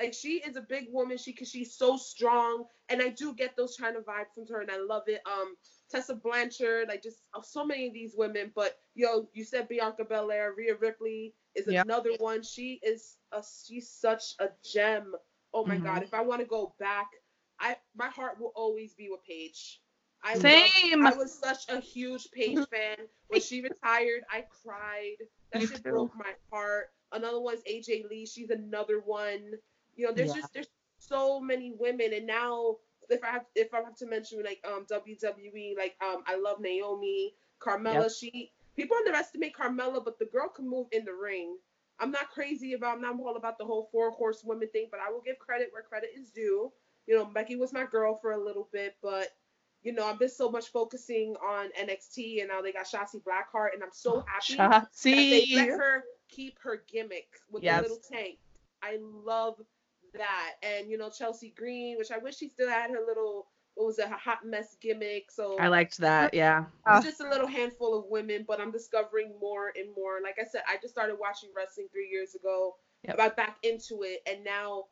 [0.00, 1.16] Like she is a big woman.
[1.16, 4.60] She cause she's so strong, and I do get those kind of vibes from her,
[4.60, 5.22] and I love it.
[5.26, 5.56] Um,
[5.90, 8.52] Tessa Blanchard, like just oh, so many of these women.
[8.54, 11.84] But yo, you said Bianca Belair, Rhea Ripley is Yep.
[11.86, 12.42] another one.
[12.42, 15.14] She is a she's such a gem.
[15.54, 17.08] Oh my god, if I want to go back,
[17.58, 19.80] I my heart will always be with Paige.
[20.22, 21.06] I Same.
[21.06, 22.96] I was such a huge Paige fan.
[23.28, 25.16] When she retired, I cried.
[25.52, 25.90] That Me shit too.
[25.90, 26.86] broke my heart.
[27.12, 28.26] Another one's AJ Lee.
[28.26, 29.52] She's another one.
[29.96, 30.42] You know, there's Yeah.
[30.42, 32.76] just there's so many women, and now
[33.10, 36.60] if I have if I have to mention like um WWE, like um I love
[36.60, 38.04] Naomi, Carmella.
[38.04, 38.12] Yep.
[38.12, 41.56] She people underestimate Carmella, but the girl can move in the ring.
[41.98, 42.96] I'm not crazy about.
[42.96, 45.82] I'm not all about the whole four horsewomen thing, but I will give credit where
[45.82, 46.72] credit is due.
[47.06, 49.28] You know, Becky was my girl for a little bit, but
[49.82, 53.72] you know, I've been so much focusing on NXT, and now they got Shotzi Blackheart,
[53.74, 57.76] and I'm so happy that they let her keep her gimmick with Yes.
[57.76, 58.38] the little tank.
[58.82, 59.60] I love
[60.18, 63.86] that, and you know, Chelsea Green, which I wish she still had her little what
[63.86, 65.30] was it, her hot mess gimmick.
[65.30, 66.32] So I liked that.
[66.32, 66.64] Yeah.
[66.88, 70.20] it's just a little handful of women, but I'm discovering more and more.
[70.22, 72.76] Like I said, I just started watching wrestling three years ago.
[73.04, 73.14] Yep.
[73.14, 74.84] I got back into it, and now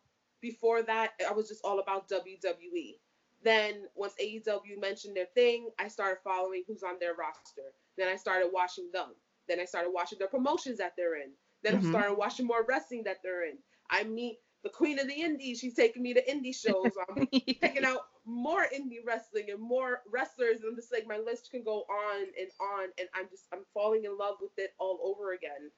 [0.43, 2.99] before that, I was just all about WWE.
[3.43, 7.73] Then once AEW mentioned their thing, I started following who's on their roster.
[7.97, 9.09] Then I started watching them.
[9.49, 11.31] Then I started watching their promotions that they're in.
[11.63, 11.87] Then Mhm.
[11.87, 13.59] I started watching more wrestling that they're in.
[13.91, 15.61] I meet the queen of the indies.
[15.61, 16.93] She's taking me to indie shows.
[17.09, 17.27] I'm
[17.61, 21.63] picking out more indie wrestling and more wrestlers and I'm just like my list can
[21.63, 25.35] go on and on and I'm just I'm falling in love with it all over
[25.35, 25.71] again.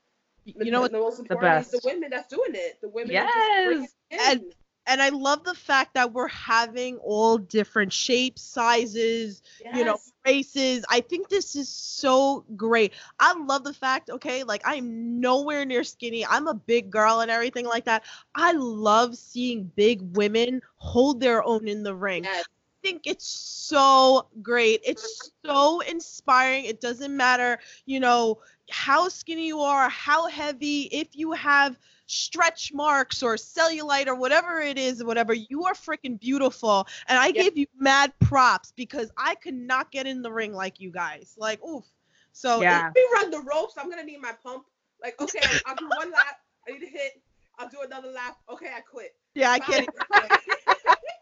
[0.44, 0.92] You know what?
[0.92, 2.78] the most The is the women that's doing it.
[2.80, 4.30] The women that just bring Yes.
[4.30, 4.44] And
[4.88, 9.42] and I love the fact that we're having all different shapes, sizes,
[9.74, 10.12] you know, Yes.
[10.26, 10.84] Races.
[10.90, 12.92] I think this is so great.
[13.18, 16.26] I love the fact, okay, like I'm nowhere near skinny.
[16.26, 18.02] I'm a big girl and everything like that.
[18.34, 22.24] I love seeing big women hold their own in the ring.
[22.24, 22.44] Yes.
[22.44, 24.80] I think it's so great.
[24.84, 26.66] It's so inspiring.
[26.66, 28.38] It doesn't matter, you know,
[28.70, 34.60] how skinny you are, how heavy, if you have stretch marks or cellulite or whatever
[34.60, 36.86] it is, whatever, you are freaking beautiful.
[37.08, 37.44] And I Yeah.
[37.44, 41.34] give you mad props because I could not get in the ring like you guys.
[41.36, 41.84] Like, oof.
[42.32, 42.88] So Yeah.
[42.88, 44.64] If we run the ropes, I'm gonna need my pump.
[45.02, 46.40] Like, okay, I'll, I'll do one lap.
[46.66, 47.22] I need to hit.
[47.58, 48.38] I'll do another lap.
[48.50, 49.14] Okay, I quit.
[49.34, 50.30] yeah, I can't even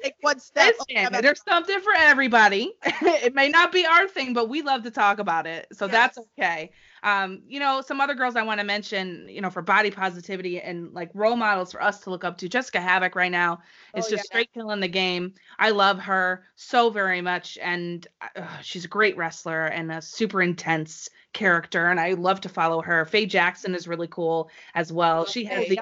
[0.05, 0.75] take one step.
[0.89, 2.75] Listen, there's something for everybody.
[2.85, 5.67] it may not be our thing, but we love to talk about it.
[5.73, 6.71] So that's okay.
[7.03, 10.61] Um, you know, some other girls I want to mention, you know, for body positivity
[10.61, 12.49] and like role models for us to look up to.
[12.49, 13.61] Jessicka Havok right now
[13.95, 14.39] is Oh, just yeah.
[14.39, 15.35] straight killing the game.
[15.59, 20.41] I love her so very much, and uh, she's a great wrestler and a super
[20.41, 23.05] intense character, and I love to follow her.
[23.05, 25.19] Faye Jackson is really cool as well.
[25.19, 25.81] Love she has the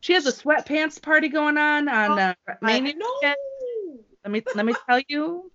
[0.00, 3.34] she has a sweatpants party going on on uh, Mania know.
[4.24, 5.50] Let me let me tell you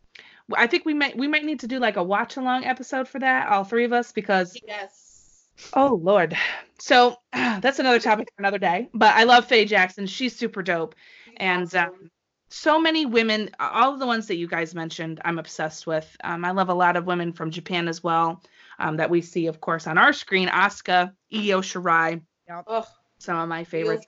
[0.56, 3.19] i think we might we might need to do like a watch along episode for
[3.19, 5.47] that all three of us because Yes.
[5.73, 6.36] oh lord
[6.80, 10.95] so that's another topic for another day but i love faye jackson she's super dope
[11.38, 11.89] and Awesome.
[11.89, 12.12] um,
[12.49, 16.45] so many women all of the ones that you guys mentioned i'm obsessed with um,
[16.45, 18.41] i love a lot of women from japan as well
[18.80, 22.21] um, that we see of course on our screen asuka io shirai
[22.67, 22.86] Ugh,
[23.19, 24.06] some of my favorites.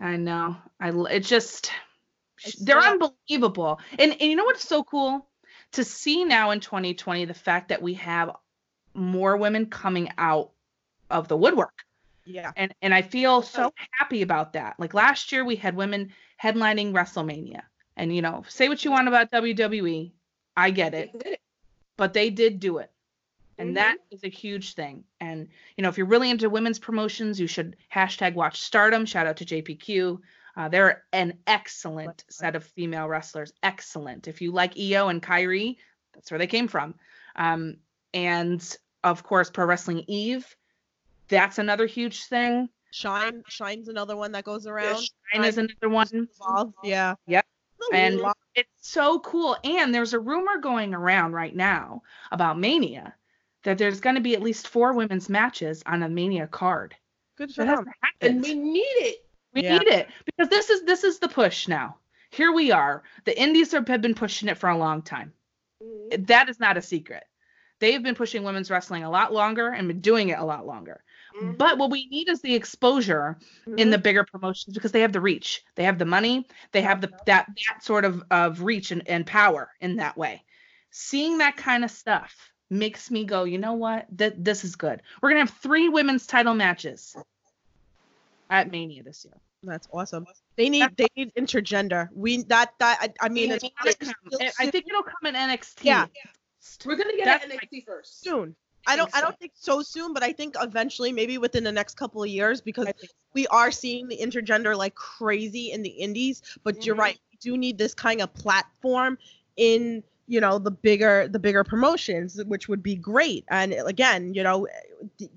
[0.00, 0.56] I know.
[0.80, 1.72] I it just
[2.60, 3.80] they're unbelievable.
[3.98, 5.26] And and you know what's so cool
[5.72, 8.30] to see now in 2020 the fact that we have
[8.94, 10.50] more women coming out
[11.10, 11.84] of the woodwork.
[12.24, 12.52] yeah.
[12.56, 14.78] And and I feel so happy about that.
[14.78, 17.62] Like last year we had women headlining WrestleMania.
[17.96, 20.12] And you know, say what you want about WWE,
[20.56, 21.10] I get it,
[21.96, 22.90] but they did do it.
[23.58, 23.74] And Mhm.
[23.74, 25.04] that is a huge thing.
[25.20, 29.04] And you know, if you're really into women's promotions, you should hashtag watch stardom.
[29.04, 30.20] Shout out to JPQ.
[30.56, 33.52] Uh, they're an excellent set of female wrestlers.
[33.62, 34.28] Excellent.
[34.28, 35.76] If you like Io and Kairi,
[36.14, 36.94] that's where they came from.
[37.36, 37.76] Um,
[38.12, 40.46] and of course, Pro Wrestling Eve.
[41.28, 42.68] That's another huge thing.
[42.90, 45.08] Shine Shine's another one that goes around.
[45.32, 46.28] Shine is another one.
[46.40, 47.14] Evolve, Yeah.
[47.26, 47.46] Yep.
[47.92, 48.20] And
[48.54, 49.56] it's so cool.
[49.64, 53.14] And there's a rumor going around right now about Mania
[53.62, 56.94] that there's going to be at least four women's matches on a Mania card.
[57.36, 57.86] good for That them.
[58.20, 59.24] And we need it.
[59.54, 59.78] We Yeah.
[59.78, 61.96] need it because this is this is the push now.
[62.30, 63.02] Here we are.
[63.24, 65.32] The indies have been pushing it for a long time.
[65.82, 66.26] Mhm.
[66.28, 67.24] That is not a secret.
[67.80, 71.02] They've been pushing women's wrestling a lot longer and been doing it a lot longer.
[71.34, 71.56] Mhm.
[71.56, 73.38] But what we need is the exposure
[73.78, 77.00] in the bigger promotions because they have the reach, they have the money, they have
[77.00, 80.44] the that that sort of of reach and, and power in that way.
[80.90, 84.06] Seeing that kind of stuff makes me go, you know what?
[84.16, 85.02] Th- this is good.
[85.22, 87.16] We're gonna have three women's title matches.
[88.50, 89.34] At Mania this year.
[89.62, 90.26] That's awesome.
[90.56, 92.08] They need they need intergender.
[92.14, 95.34] We that that I, I mean it's, It'll it's I I think it'll come in
[95.34, 95.84] NXT.
[95.84, 96.06] Yeah.
[96.84, 98.22] We're gonna get That's an NXT first.
[98.22, 98.54] soon.
[98.86, 101.72] I don't think I don't think so soon, but I think eventually, maybe within the
[101.72, 102.88] next couple of years, because
[103.34, 106.42] we are seeing the intergender like crazy in the indies.
[106.64, 107.00] But you're Mhm.
[107.00, 109.18] right, we do need this kind of platform
[109.56, 113.44] in you know the bigger the bigger promotions, which would be great.
[113.48, 114.68] And again, you know,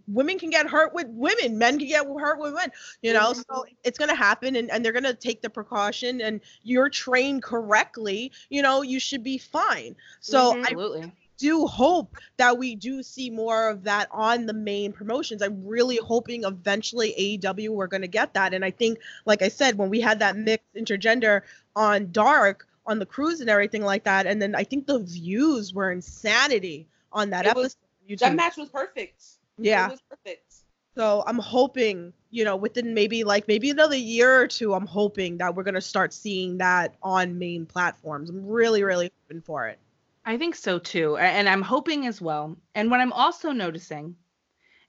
[0.07, 2.71] women can get hurt with women, men can get hurt with men.
[3.01, 3.73] You know, so mm-hmm.
[3.83, 6.21] it's gonna happen, and, and they're gonna take the precaution.
[6.21, 9.95] And you're trained correctly, you know, you should be fine.
[10.19, 14.93] So mm-hmm, I do hope that we do see more of that on the main
[14.93, 15.41] promotions.
[15.41, 18.53] I'm really hoping eventually AEW we're going to get that.
[18.53, 21.41] And I think, like I said, when we had that mixed intergender
[21.75, 25.73] on Dark on the cruise and everything like that, and then I think the views
[25.73, 27.77] were insanity on that It episode.
[28.09, 29.23] was- That match was perfect.
[29.57, 29.87] Yeah.
[29.87, 30.53] It was perfect.
[30.95, 35.37] So I'm hoping, you know, within maybe like maybe another year or two, I'm hoping
[35.37, 38.29] that we're gonna start seeing that on main platforms.
[38.29, 39.79] I'm really, really hoping for it.
[40.25, 41.17] I think so too.
[41.17, 42.55] And I'm hoping as well.
[42.75, 44.15] And what I'm also noticing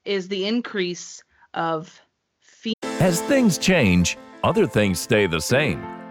[0.04, 1.22] is the increase
[1.54, 2.00] of
[3.00, 5.82] As things change, other things stay the same,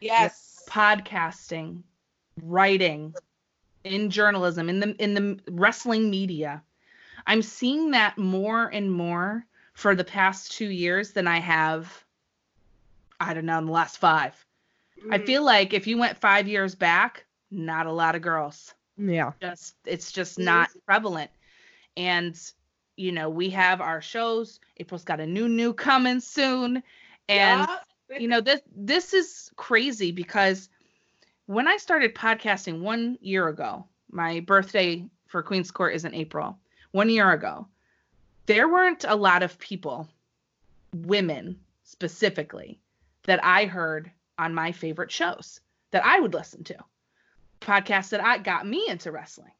[0.00, 0.62] Yes.
[0.68, 1.82] Podcasting,
[2.42, 3.14] writing,
[3.84, 6.62] in journalism, in the in the wrestling media.
[7.26, 12.04] I'm seeing that more and more for the past 2 years than I have
[13.20, 14.46] I don't know, in the last 5.
[15.10, 15.26] I Mm.
[15.26, 18.74] feel like if you went 5 years back, not a lot of girls.
[18.96, 19.32] Yeah.
[19.40, 21.30] Just it's just not prevalent.
[21.96, 22.38] And
[22.96, 24.60] you know, we have our shows.
[24.78, 26.82] April's got a new new coming soon.
[27.28, 27.76] And Yeah.
[28.18, 30.68] You know, this this is crazy because
[31.46, 36.58] when I started podcasting 1 year ago, my birthday for Queen's Court is in April.
[36.92, 37.68] 1 year ago,
[38.46, 40.08] there weren't a lot of people,
[40.92, 42.80] women specifically,
[43.24, 45.60] that I heard on my favorite shows
[45.92, 46.76] that I would listen to.
[47.60, 49.52] Podcasts that I got me into wrestling.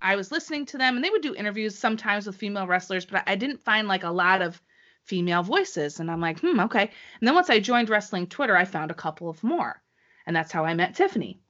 [0.00, 3.24] I was listening to them and they would do interviews sometimes with female wrestlers, but
[3.26, 4.60] I didn't find like a lot of
[5.04, 6.00] female voices.
[6.00, 6.82] And I'm like, hmm, okay.
[6.82, 9.82] And then once I joined Wrestling Twitter, I found a couple of more.
[10.26, 11.40] And that's how I met Tiffany.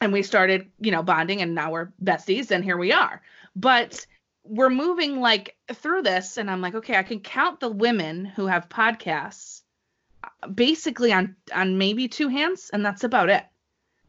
[0.00, 3.20] And we started, you know, bonding and now we're besties and here we are.
[3.56, 4.06] But
[4.44, 8.46] we're moving like through this and I'm like, okay, I can count the women who
[8.46, 9.62] have podcasts
[10.22, 13.44] uh, basically on on maybe two hands and that's about it.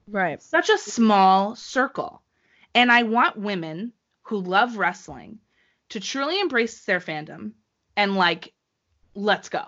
[0.07, 0.41] Right.
[0.41, 2.21] Such a small circle.
[2.75, 3.93] And I want women
[4.23, 5.39] who love wrestling
[5.89, 7.53] to truly embrace their fandom
[7.99, 8.53] and like,
[9.13, 9.63] let's go.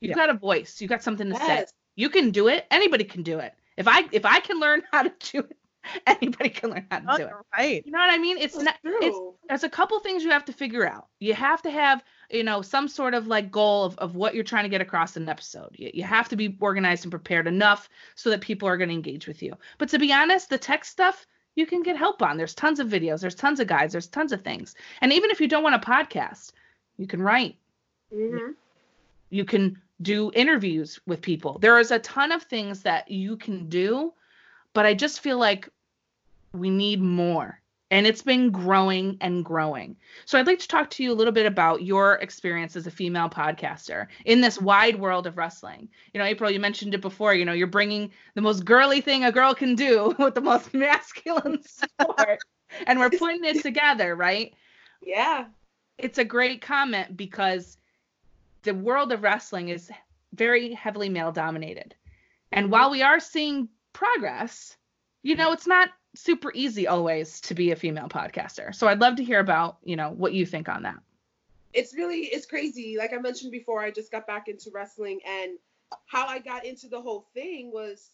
[0.00, 0.14] You've Yeah.
[0.26, 0.80] got a voice.
[0.80, 1.66] You got something to say.
[1.96, 2.66] You can do it.
[2.70, 3.52] Anybody can do it.
[3.76, 5.56] If I if I can learn how to do it,
[6.06, 7.32] anybody can learn how to Oh, do it.
[7.58, 7.82] right.
[7.84, 8.38] You know what I mean?
[8.38, 11.08] It's That's not it's there's a couple things you have to figure out.
[11.18, 14.44] You have to have, you know, some sort of like goal of, of what you're
[14.44, 15.70] trying to get across in an episode.
[15.76, 18.94] You, you have to be organized and prepared enough so that people are going to
[18.94, 19.54] engage with you.
[19.78, 22.36] But to be honest, the tech stuff you can get help on.
[22.36, 24.74] There's tons of videos, there's tons of guides, there's tons of things.
[25.00, 26.52] And even if you don't want a podcast,
[26.96, 27.56] you can write.
[28.14, 28.54] Mhm.
[29.30, 31.58] You can do interviews with people.
[31.58, 34.12] There is a ton of things that you can do,
[34.72, 35.68] but I just feel like
[36.52, 37.60] we need more.
[37.90, 39.96] And it's been growing and growing.
[40.24, 42.90] So I'd like to talk to you a little bit about your experience as a
[42.90, 45.88] female podcaster in this wide world of wrestling.
[46.12, 49.24] You know, April, you mentioned it before, you know, you're bringing the most girly thing
[49.24, 52.40] a girl can do with the most masculine sport
[52.86, 54.54] and we're putting it together, right?
[55.02, 55.46] Yeah.
[55.98, 57.76] it's a great comment because
[58.64, 59.90] the world of wrestling is
[60.32, 61.94] very heavily male dominated.
[62.50, 64.76] And while we are seeing progress,
[65.22, 68.74] you know, it's not super easy always to be a female podcaster.
[68.74, 70.98] So I'd love to hear about, you know, what you think on that.
[71.72, 72.96] it's really it's crazy.
[72.96, 75.58] Like I mentioned before, I just got back into wrestling and
[76.06, 78.10] how I got into the whole thing was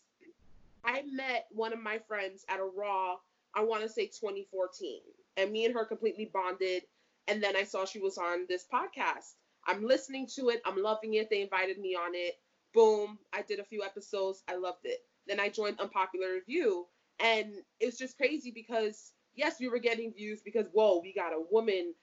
[0.85, 3.17] I met one of my friends at a Raw,
[3.55, 5.01] I want to say 2014.
[5.37, 6.83] And me and her completely bonded.
[7.29, 9.35] And then I saw she was on this podcast.
[9.67, 10.63] I'm listening to it.
[10.65, 11.31] I'm loving it.
[11.31, 12.35] They invited me on it.
[12.75, 13.19] Boom.
[13.33, 14.43] I did a few episodes.
[14.49, 15.01] I loved it.
[15.27, 16.87] Then I joined Unpopular Review.
[17.21, 21.43] And it's just crazy because, yes, we were getting views because, whoa, we got a
[21.51, 21.95] woman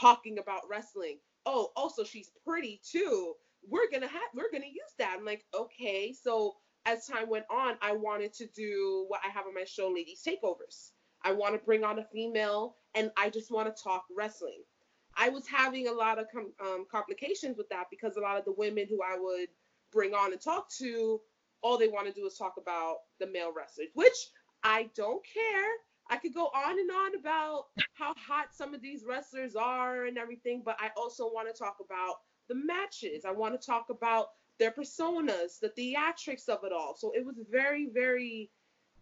[0.00, 1.18] talking about wrestling.
[1.46, 3.34] Oh, also she's pretty too.
[3.68, 5.14] we're gonna have we're gonna use that.
[5.18, 6.12] I'm like, okay.
[6.12, 6.54] So
[6.86, 10.22] as time went on, I wanted to do what I have on my show, Ladies
[10.26, 10.90] Takeovers.
[11.22, 14.62] I want to bring on a female, and I just want to talk wrestling.
[15.16, 18.44] I was having a lot of com- um, complications with that because a lot of
[18.44, 19.48] the women who I would
[19.92, 21.20] bring on and talk to,
[21.62, 24.16] all they want to do is talk about the male wrestlers, which
[24.62, 25.70] I don't care.
[26.10, 30.18] I could go on and on about how hot some of these wrestlers are and
[30.18, 32.16] everything, but I also want to talk about
[32.48, 33.24] the matches.
[33.24, 34.26] I want to talk about
[34.58, 36.94] their personas, the theatrics of it all.
[36.96, 38.50] So it was very, very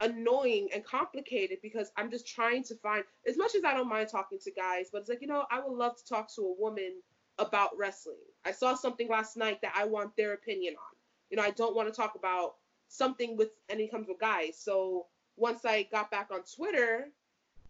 [0.02, 4.08] annoying and complicated because I'm just trying to find, as much as I don't mind
[4.10, 6.60] talking to guys, but it's like, you know, I would love to talk to a
[6.60, 7.00] woman
[7.38, 8.16] about wrestling.
[8.44, 10.96] I saw something last night that I want their opinion on.
[11.30, 12.56] You know, I don't want to talk about
[12.88, 14.58] something with any comes with guys.
[14.58, 17.06] So once I got back on Twitter,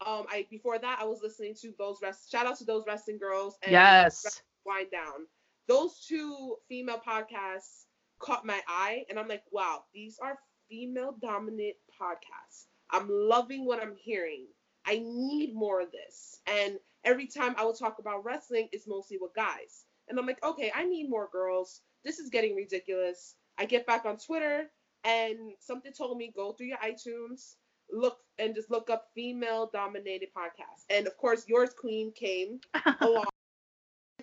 [0.04, 2.30] um, I before that I was listening to those rest.
[2.30, 4.42] Shout out to those wrestling girls and Yes.
[4.66, 5.26] Wind Down.
[5.68, 7.84] Those two female podcasts
[8.18, 10.38] caught my eye, and I'm like, wow, these are
[10.72, 12.64] female dominant podcasts.
[12.90, 14.46] I'm loving what I'm hearing.
[14.86, 16.40] I need more of this.
[16.46, 19.84] And every time I will talk about wrestling, it's mostly with guys.
[20.08, 21.82] And I'm like, okay, I need more girls.
[22.04, 23.34] This is getting ridiculous.
[23.58, 24.70] I get back on Twitter
[25.04, 27.56] and something told me go through your iTunes,
[27.92, 30.84] look and just look up female dominated podcasts.
[30.88, 32.60] And of course, yours queen came
[33.00, 33.26] along.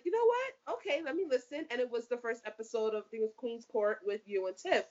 [0.04, 0.78] You know what?
[0.78, 1.68] Okay, let me listen.
[1.70, 4.48] And it was the first episode of I think it was Queen's Court with you
[4.48, 4.86] and Tiff.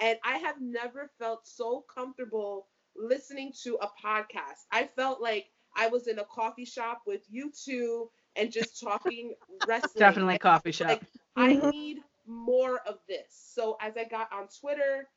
[0.00, 2.66] And I have never felt so comfortable
[2.96, 4.66] listening to a podcast.
[4.70, 9.34] I felt like I was in a coffee shop with you two and just talking
[9.66, 9.98] wrestling.
[9.98, 10.88] Definitely coffee shop.
[10.88, 11.02] Like
[11.36, 11.70] I mm-hmm.
[11.70, 13.26] need more of this.
[13.30, 15.08] So as I got on Twitter,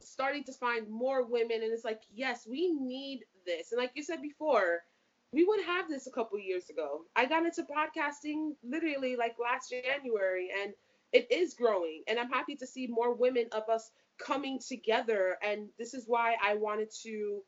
[0.00, 3.72] starting to find more women, and it's like, yes, we need this.
[3.72, 4.82] And like you said before,
[5.32, 7.02] we wouldn't have this a couple years ago.
[7.14, 10.72] I got into podcasting literally like last January, and
[11.12, 12.02] it is growing.
[12.08, 15.36] And I'm happy to see more women of us coming together.
[15.42, 17.42] And this is why I wanted to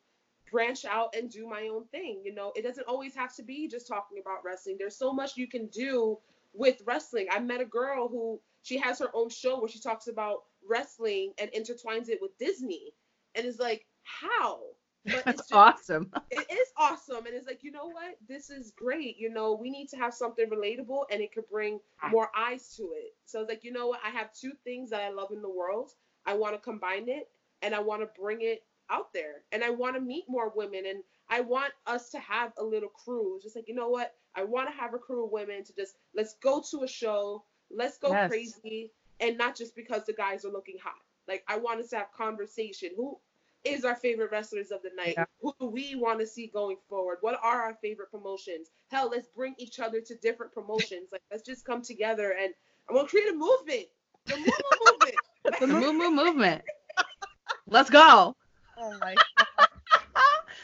[0.51, 2.23] branch out and do my own thing.
[2.25, 4.77] You know, it doesn't always have to be just talking about wrestling.
[4.79, 6.19] There's so much you can do
[6.53, 7.29] with wrestling.
[7.31, 11.33] I met a girl who she has her own show where she talks about wrestling
[11.39, 12.93] and intertwines it with Disney.
[13.35, 14.61] And it's like, how?
[15.05, 16.11] But it's That's just- awesome.
[16.31, 18.17] it is awesome and it's like you know what?
[18.29, 19.55] This is great you know?
[19.55, 21.81] We need to have something relatable and it could bring
[22.11, 23.15] more eyes to it.
[23.25, 24.01] So it's like you know what?
[24.05, 25.91] I have two things that i love in the world.
[26.27, 27.29] I want to combine it
[27.63, 30.83] and i want to bring it out there and i want to meet more women
[30.87, 33.37] and i want us to have a little crew.
[33.37, 34.15] It's just like you know what?
[34.35, 37.45] I want to have a crew of women to just let's go to a show
[37.71, 38.29] let's go Yes.
[38.29, 41.01] crazy and not just because the guys are looking hot.
[41.29, 42.91] Like i want us to have conversation.
[42.97, 43.19] Who
[43.65, 45.15] is our favorite wrestlers of the night?
[45.17, 45.25] Yeah.
[45.43, 47.19] Who do we want to see going forward?
[47.21, 48.69] What are our favorite promotions?
[48.91, 51.09] Hell, let's bring each other to different promotions.
[51.13, 52.53] Like, let's just come together and
[52.89, 53.87] I'm gonna create a movement.
[54.27, 55.15] The Moo Moo movement.
[55.61, 56.63] The moo moo movement.
[57.67, 58.37] Let's go.
[58.79, 59.15] Oh my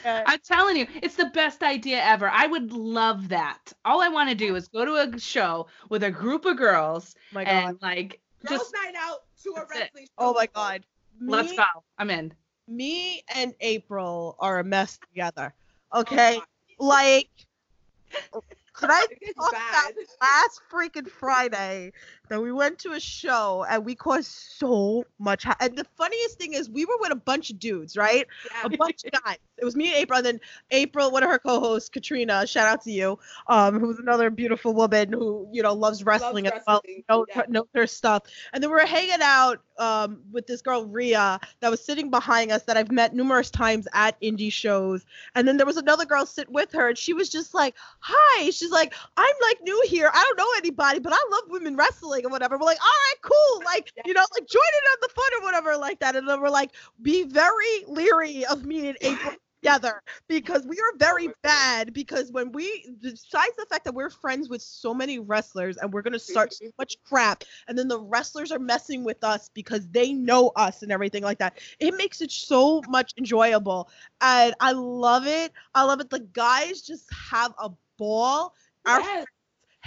[0.03, 0.23] god.
[0.27, 2.29] I'm telling you, it's the best idea ever.
[2.29, 3.73] I would love that.
[3.83, 7.15] All I want to do is go to a show with a group of girls
[7.17, 7.51] oh My God.
[7.51, 9.79] and like Girls just night out to a That's it.
[9.79, 10.11] wrestling show.
[10.19, 10.85] Oh my god.
[11.19, 11.63] let's go.
[11.97, 12.33] I'm in.
[12.67, 15.53] Me and April are a mess together.
[15.93, 16.39] Okay?
[16.79, 17.29] like
[18.77, 19.05] could I
[19.35, 21.91] talk about last freaking Friday
[22.29, 26.37] that we went to a show and we caused so much ha- and the funniest
[26.37, 28.27] thing is we were with a bunch of dudes, right?
[28.51, 28.61] Yeah.
[28.65, 29.37] A bunch of guys.
[29.57, 30.39] It was me and April, and then
[30.69, 35.11] April, one of her co-hosts, Katrina, shout out to you, um, who's another beautiful woman
[35.11, 37.41] who, you know, loves wrestling as well, wrestling, knows, yeah.
[37.47, 38.23] knows her stuff.
[38.53, 42.51] And then we were hanging out um, with this girl, Ria, that was sitting behind
[42.51, 45.05] us that I've met numerous times at indie shows.
[45.35, 48.49] And then there was another girl sit with her, and she was just like, "Hi."
[48.49, 50.09] She's like, "I'm like new here.
[50.13, 53.21] I don't know anybody, but I love women wrestling or whatever." We're like, "All right,
[53.21, 53.63] cool.
[53.77, 56.41] Like, you know, like join in on the fun or whatever, like that." And then
[56.41, 56.71] we're like,
[57.01, 61.93] "Be very leery of me and April." Together because we are very bad.
[61.93, 66.01] Because when we, besides the fact that we're friends with so many wrestlers and we're
[66.01, 66.67] gonna start mm-hmm.
[66.67, 70.83] so much crap, and then the wrestlers are messing with us because they know us
[70.83, 73.89] and everything like that, it makes it so much enjoyable
[74.21, 75.51] and I love it.
[75.73, 76.09] I love it.
[76.09, 78.53] The guys just have a ball.
[78.85, 79.25] Our Yes.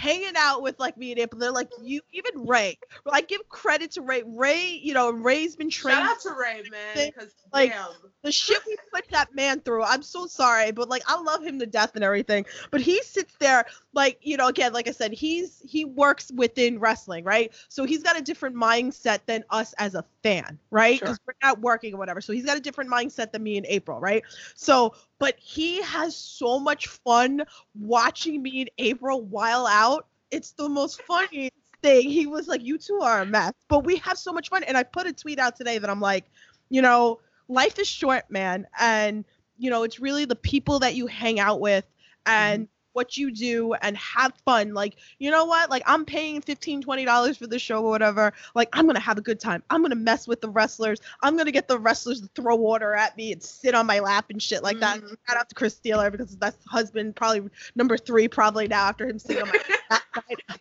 [0.01, 1.39] Hanging out with like me and April.
[1.39, 2.79] They're like you, even Ray.
[3.11, 4.23] I give credit to Ray.
[4.25, 5.99] Ray, you know, Ray's been trained.
[5.99, 7.89] Shout out to Ray, man, because Like, damn.
[8.23, 9.83] the shit we put that man through.
[9.83, 12.45] I'm so sorry, but like I love him to death and everything.
[12.71, 16.79] But he sits there, like you know, again, like I said, he's he works within
[16.79, 17.53] wrestling, right?
[17.69, 20.97] So he's got a different mindset than us as a fan, right?
[20.97, 21.07] Sure.
[21.07, 22.21] Because we're not working or whatever.
[22.21, 24.23] So he's got a different mindset than me in April, right?
[24.55, 27.43] So, but he has so much fun
[27.75, 30.07] watching me in April while out.
[30.31, 31.51] It's the most funny
[31.81, 34.63] thing, he was like, "You two are a mess, but we have so much fun."
[34.63, 36.25] And I put a tweet out today that I'm like,
[36.69, 39.25] you know, life is short, man, and
[39.57, 41.85] you know, it's really the people that you hang out with
[42.25, 42.70] and mm-hmm.
[42.93, 44.73] What you do and have fun.
[44.73, 45.69] Like, you know what?
[45.69, 48.33] Like, I'm paying $15, $20 for the show or whatever.
[48.55, 49.63] Like, I'm going to have a good time.
[49.69, 50.99] I'm going to mess with the wrestlers.
[51.23, 53.99] I'm going to get the wrestlers to throw water at me and sit on my
[53.99, 54.99] lap and shit like that.
[54.99, 55.15] Mm.
[55.27, 59.19] Shout out to Chris Steeler because that's husband, probably number three, probably now after him
[59.19, 60.03] sitting on my lap.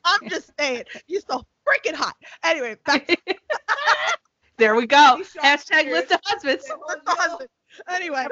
[0.05, 2.17] I'm just saying, you're so freaking hot.
[2.45, 3.17] Anyway, back to-
[4.59, 5.23] There we go.
[5.43, 6.69] Hashtag list of husbands.
[6.69, 7.53] List of husbands.
[7.89, 8.27] Anyway.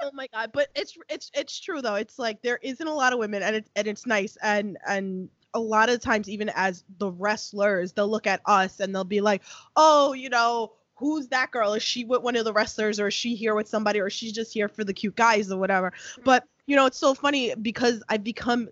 [0.00, 0.10] Never far away.
[0.12, 3.12] oh my god but it's it's it's true though it's like there isn't a lot
[3.12, 6.84] of women and it's and it's nice and and a lot of times even as
[6.98, 9.42] the wrestlers they'll look at us and they'll be like
[9.76, 13.14] oh you know who's that girl is she with one of the wrestlers or is
[13.14, 16.22] she here with somebody or she's just here for the cute guys or whatever mm-hmm.
[16.24, 18.68] but you know it's so funny because i've become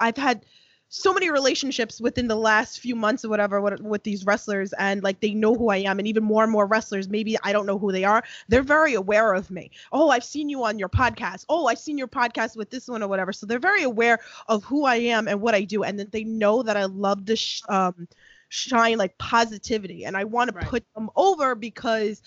[0.00, 0.46] i've had
[0.94, 5.02] so many relationships within the last few months or whatever with, with these wrestlers and
[5.02, 7.64] like they know who I am and even more and more wrestlers maybe I don't
[7.64, 9.70] know who they are they're very aware of me.
[9.90, 11.46] Oh I've seen you on your podcast.
[11.48, 13.32] Oh I've seen your podcast with this one or whatever.
[13.32, 14.18] So they're very aware
[14.48, 17.24] of who I am and what I do and then they know that I love
[17.24, 18.06] to sh- um
[18.50, 22.20] shine like positivity and I want to put them over because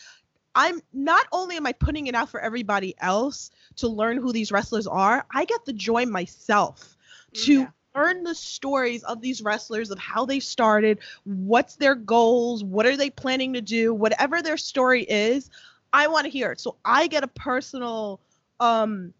[0.55, 4.51] I'm not only am I putting it out for everybody else to learn who these
[4.51, 6.97] wrestlers are, I get the joy myself
[7.43, 12.85] to learn the stories of these wrestlers of how they started, what's their goals, what
[12.85, 15.49] are they planning to do, whatever their story is,
[15.93, 16.59] I want to hear it.
[16.59, 18.19] So I get a personal
[18.59, 19.13] um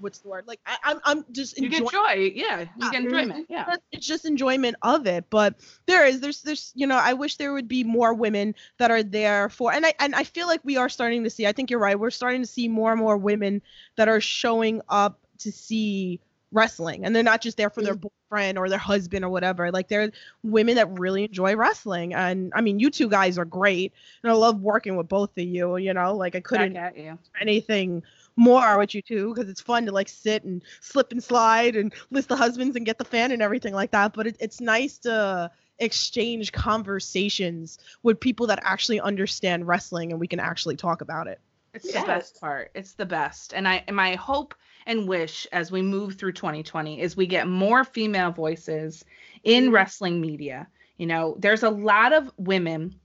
[0.00, 0.46] what's the word?
[0.46, 2.32] Like I, I'm I'm just You get joy.
[2.34, 2.66] Yeah.
[2.78, 3.46] You get enjoyment.
[3.48, 3.62] Yeah.
[3.62, 5.54] it's- it's just enjoyment of it but
[5.86, 9.02] there is there's there's you know i wish there would be more women that are
[9.02, 11.70] there for and i and i feel like we are starting to see i think
[11.70, 13.62] you're right we're starting to see more and more women
[13.96, 16.20] that are showing up to see
[16.56, 18.08] wrestling and they're not just there for their mm.
[18.30, 20.10] boyfriend or their husband or whatever like they're
[20.42, 23.92] women that really enjoy wrestling and i mean you two guys are great
[24.22, 27.18] and i love working with both of you you know like i couldn't Back you.
[27.40, 28.02] anything
[28.36, 31.92] more with you two because it's fun to like sit and slip and slide and
[32.10, 34.12] list the husbands and get the fan and everything like that.
[34.12, 40.26] But it, it's nice to exchange conversations with people that actually understand wrestling and we
[40.26, 41.40] can actually talk about it.
[41.74, 42.70] It's the best part.
[42.74, 43.52] It's the best.
[43.52, 44.54] And I and my hope
[44.86, 49.04] and wish as we move through 2020 is we get more female voices
[49.42, 50.68] in wrestling media.
[50.96, 52.98] You know, there's a lot of women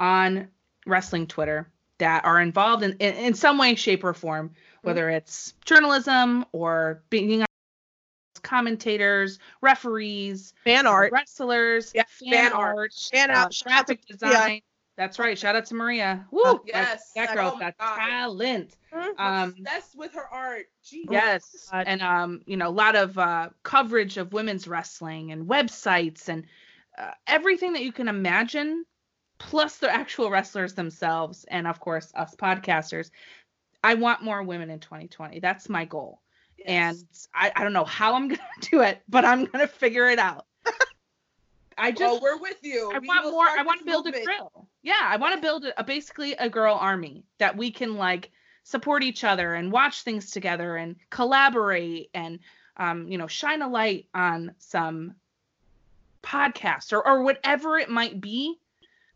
[0.00, 0.48] on
[0.86, 4.52] wrestling Twitter that are involved in, in, in some way, shape, or form,
[4.82, 7.44] whether it's journalism or being
[8.42, 12.94] commentators, referees, fan art, wrestlers, Yeah, fan, fan art, art.
[13.12, 13.54] Fan uh, out.
[13.54, 14.60] Shout out to graphic design.
[14.98, 15.38] That's right.
[15.38, 16.26] Shout out to Maria.
[16.32, 16.42] Woo!
[16.42, 17.12] That- yes.
[17.14, 18.76] that, girl's oh my got talent.
[19.16, 20.66] Um, Obsessed with her art.
[20.84, 21.04] Jeez.
[21.08, 26.28] yes, and um, you know, a lot of uh, coverage of women's wrestling and websites
[26.28, 26.46] and
[26.98, 28.84] uh, everything that you can imagine,
[29.38, 33.10] plus the actual wrestlers themselves, and of course us podcasters.
[33.84, 35.38] I want more women in 2020.
[35.38, 36.20] That's my goal.
[36.66, 36.98] And
[37.32, 40.47] I, I don't know how I'm gonna do it, but I'm gonna figure it out.
[41.78, 42.90] I just well, we're with you.
[42.92, 43.46] I We want more.
[43.46, 44.26] I want to build a movement.
[44.26, 44.68] grill.
[44.82, 48.30] Yeah, I want to build a, a basically a girl army that we can like
[48.64, 52.40] support each other and watch things together and collaborate and
[52.76, 55.14] um, you know shine a light on some
[56.22, 58.58] podcast or or whatever it might be.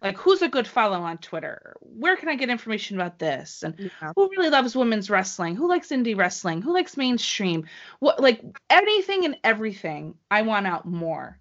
[0.01, 1.77] Like who's a good follow on Twitter?
[1.81, 3.63] Where can I get information about this?
[3.63, 5.55] And who really loves women's wrestling?
[5.55, 6.61] Who likes indie wrestling?
[6.61, 7.67] Who likes mainstream?
[8.01, 11.39] What like anything and everything I want out more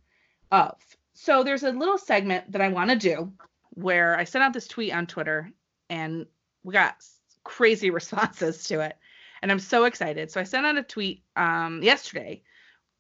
[0.52, 0.76] of.
[1.14, 3.34] So there's a little segment that I want to do
[3.74, 5.52] where I sent out this tweet on Twitter
[5.90, 6.26] and
[6.64, 6.96] we got
[7.44, 8.98] crazy responses to it.
[9.42, 10.32] And I'm so excited.
[10.32, 12.44] So I sent out a tweet um, yesterday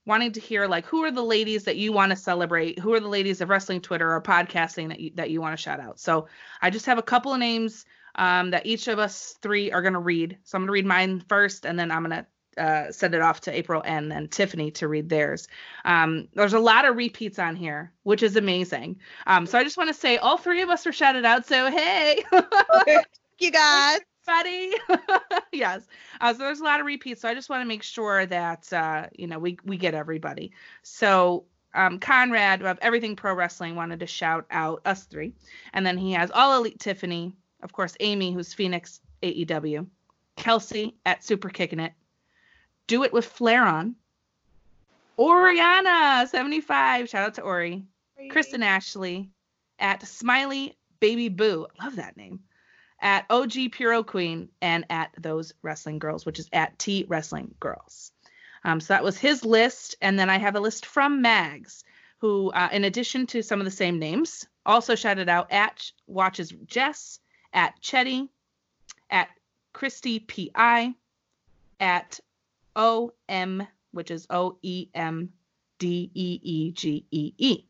[0.05, 2.80] wanting to hear like who are the ladies that you want to celebrate?
[2.80, 5.62] Who are the ladies of wrestling Twitter or podcasting that you, that you want to
[5.62, 5.99] shout out?
[5.99, 6.28] So
[6.62, 7.86] I just have a couple of names
[8.16, 10.38] um, that each of us three are going to read.
[10.43, 12.26] So I'm going to read mine first and then I'm going to
[12.58, 15.47] uh, send it off to April and then Tiffany to read theirs.
[15.86, 18.97] Um, there's a lot of repeats on here, which is amazing.
[19.28, 21.45] Um, so I just want to say all three of us are shouted out.
[21.45, 22.24] So hey,
[23.39, 24.74] you guys, buddy.
[25.52, 25.88] yes.
[26.20, 27.22] Uh, so there's a lot of repeats.
[27.22, 30.52] So I just want to make sure that uh, you know we we get everybody.
[30.84, 35.34] So um, Conrad of Everything Pro Wrestling wanted to shout out us three,
[35.74, 37.34] and then he has All Elite Tiffany,
[37.64, 39.88] of course Amy, who's Phoenix AEW,
[40.36, 41.93] Kelsey at Super Kicking It,
[42.88, 43.95] Do It with Flair on,
[45.17, 47.84] Oriana 75, shout out to Ori,
[48.29, 49.29] Kristen Ashley
[49.77, 52.39] at Smiley Baby Boo, love that name,
[53.01, 58.11] at OG Puro Queen, and at Those Wrestling Girls, which is at T Wrestling Girls.
[58.63, 61.84] Um, so that was his list, and then I have a list from Mags.
[62.19, 66.53] who, uh, in addition to some of the same names, also shouted out at Watches
[66.65, 67.19] Jess,
[67.51, 68.29] at Chetty,
[69.09, 69.29] at
[69.73, 70.93] Christy P.I.,
[71.79, 72.19] at
[72.76, 75.30] O.M., which is O E M
[75.80, 77.65] D E E G E E.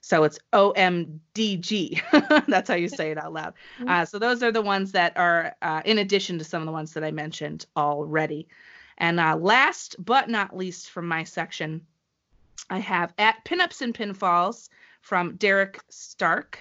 [0.00, 2.00] So it's O M D G.
[2.48, 3.54] That's how you say it out loud.
[3.86, 6.72] Uh, so those are the ones that are uh, in addition to some of the
[6.72, 8.48] ones that I mentioned already.
[8.98, 11.80] And uh, last but not least from my section,
[12.70, 14.68] I have at Pinups and Pinfalls
[15.00, 16.58] from Derek Stark.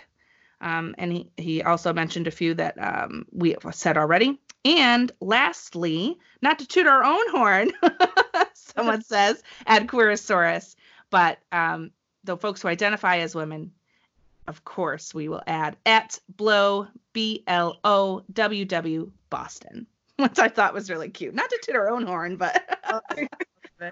[0.61, 4.39] Um, and he, he also mentioned a few that um, we have said already.
[4.65, 7.71] And lastly, not to toot our own horn,
[8.53, 10.75] someone says at Queerosaurus,
[11.09, 11.91] but um,
[12.23, 13.71] the folks who identify as women,
[14.47, 19.85] of course, we will add at Blow B L O W W Boston,
[20.17, 21.33] which I thought was really cute.
[21.33, 22.63] Not to toot our own horn, but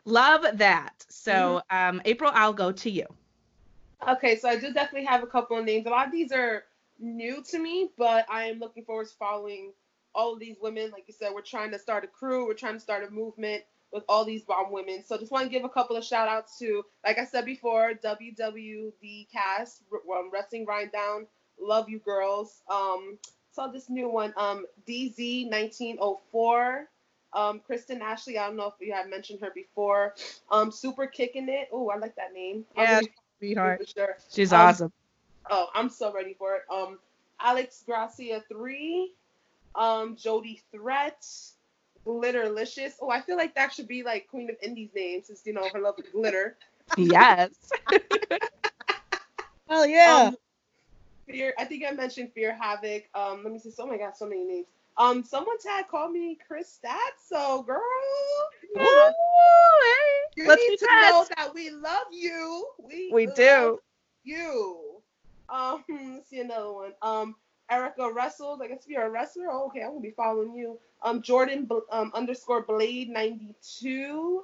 [0.06, 1.06] love that.
[1.10, 3.06] So, um, April, I'll go to you.
[4.08, 5.86] Okay, so I do definitely have a couple of names.
[5.86, 6.64] A lot of these are
[7.00, 9.74] new to me, but I am looking forward to following
[10.14, 10.92] all of these women.
[10.92, 13.64] Like you said, we're trying to start a crew, we're trying to start a movement
[13.92, 15.04] with all these bomb women.
[15.06, 17.92] So just want to give a couple of shout outs to, like I said before,
[18.04, 21.28] WWD cast, um, Wrestling Wind Down,
[21.60, 22.62] Love You Girls.
[22.70, 23.18] Um,
[23.52, 26.88] saw this new one, um, DZ 1904.
[27.34, 30.16] Um, Kristen Ashley, I don't know if you had mentioned her before.
[30.50, 31.70] Um, Super Kicking It.
[31.72, 32.66] Oh, I like that name.
[32.76, 33.80] Yeah, really- sweetheart.
[33.80, 34.18] for sure.
[34.30, 34.94] She's Um, awesome.
[35.50, 36.64] Oh, I'm so ready for it.
[36.70, 37.00] Um,
[37.40, 39.14] Alex Gracia three,
[39.76, 41.26] um, Jody Threat,
[42.06, 42.94] Glitterlicious.
[43.02, 45.68] Oh, I feel like that should be like Queen of Indies name since you know
[45.74, 46.58] her love of glitter.
[46.98, 47.52] Yes.
[49.70, 50.28] Hell yeah.
[50.28, 50.36] Um,
[51.28, 51.54] Fear.
[51.58, 53.04] I think I mentioned Fear Havoc.
[53.16, 53.72] Um, let me see.
[53.80, 54.68] Oh my God, so many names.
[54.98, 57.80] Um, someone tag called me Chris Statso, girl.
[58.78, 59.12] Ooh,
[60.36, 61.12] You Let's need to friends.
[61.12, 62.66] know that we love you.
[62.78, 63.80] We, We love do.
[64.24, 65.02] You.
[65.50, 66.94] Um, let's see another one.
[67.02, 67.36] Um,
[67.72, 68.62] Erica wrestles.
[68.62, 70.78] I guess if you're a wrestler, oh, okay, I'm gonna be following you.
[71.02, 74.44] Um, Jordan um, underscore Blade 92.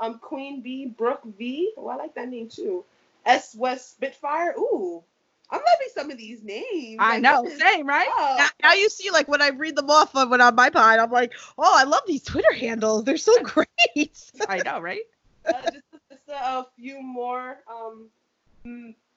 [0.00, 1.72] Um, Queen B Brooke V.
[1.76, 2.84] Oh, I like that name too.
[3.26, 4.54] S West Spitfire.
[4.58, 5.02] Ooh,
[5.50, 6.96] I'm loving some of these names.
[6.98, 8.08] I Like, know, this same, right?
[8.10, 10.70] oh, Now, now you see, like when I read them off of when on my
[10.70, 13.04] pod, I'm like, oh, I love these Twitter handles.
[13.04, 14.32] They're so great.
[14.48, 15.02] I know, right?
[15.52, 17.58] uh, just, just a, a few more.
[17.70, 18.08] Um,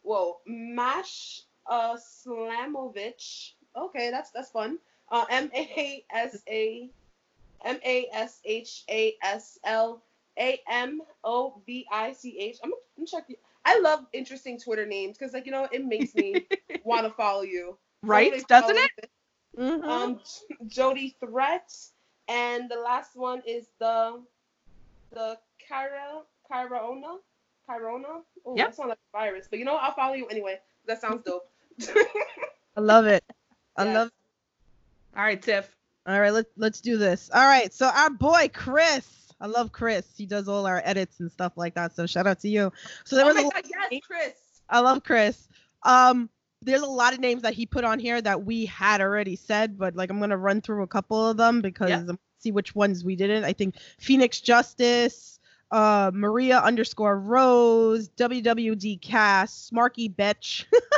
[0.04, 3.54] whoa, Mash uh, Slamovich.
[3.76, 4.78] Okay, that's that's fun.
[5.10, 6.90] Uh, M A S A
[7.64, 10.02] M A S H A S L
[10.40, 12.58] A M O V I C H.
[12.64, 13.28] I'm gonna check.
[13.28, 16.46] The, I love interesting Twitter names because, like, you know, it makes me
[16.84, 17.78] want to follow you.
[18.04, 18.46] Right?
[18.48, 19.10] Doesn't it?
[19.58, 19.84] Mhm.
[19.90, 20.20] um
[20.68, 21.72] Jody Threat,
[22.28, 24.22] and the last one is the
[25.12, 25.38] the
[25.70, 27.18] Kyra Kyrona
[27.68, 28.22] Kyrona.
[28.46, 28.68] Oh, Yep.
[28.68, 29.76] that sounds like a virus, but you know?
[29.76, 30.60] I'll follow you anyway.
[30.86, 31.50] That sounds dope.
[32.78, 33.24] I love it.
[33.78, 33.96] I Yes.
[33.96, 34.12] love
[35.16, 35.76] All right, Tiff.
[36.08, 37.30] All right, let's let's do this.
[37.34, 40.06] All right, so our boy Chris, I love Chris.
[40.16, 41.96] He does all our edits and stuff like that.
[41.96, 42.72] So shout out to you.
[43.06, 44.34] So there oh was my a, god, yes, Chris.
[44.70, 45.48] I love Chris.
[45.84, 46.30] Um,
[46.62, 49.78] there's a lot of names that he put on here that we had already said,
[49.78, 52.04] but like I'm gonna run through a couple of them because Yeah.
[52.40, 53.44] See which ones we didn't.
[53.44, 55.40] I think Phoenix Justice,
[55.72, 60.68] uh, Maria underscore Rose, WWD Cast, Smarky Betch.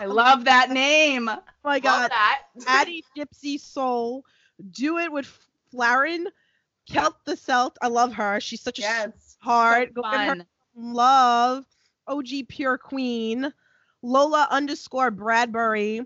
[0.00, 1.28] I love that name.
[1.28, 2.10] oh my Love god.
[2.10, 2.42] that.
[2.66, 4.24] Addie Gypsy Soul,
[4.70, 5.26] Do It with
[5.72, 6.26] Flaren,
[6.88, 7.76] Kelt the Celt.
[7.82, 8.40] I love her.
[8.40, 9.38] She's such a Yes.
[9.38, 9.90] heart.
[9.92, 10.46] So Go give her fun.
[10.74, 11.64] love.
[12.06, 13.52] OG Pure Queen.
[14.02, 16.02] Lola underscore Bradbury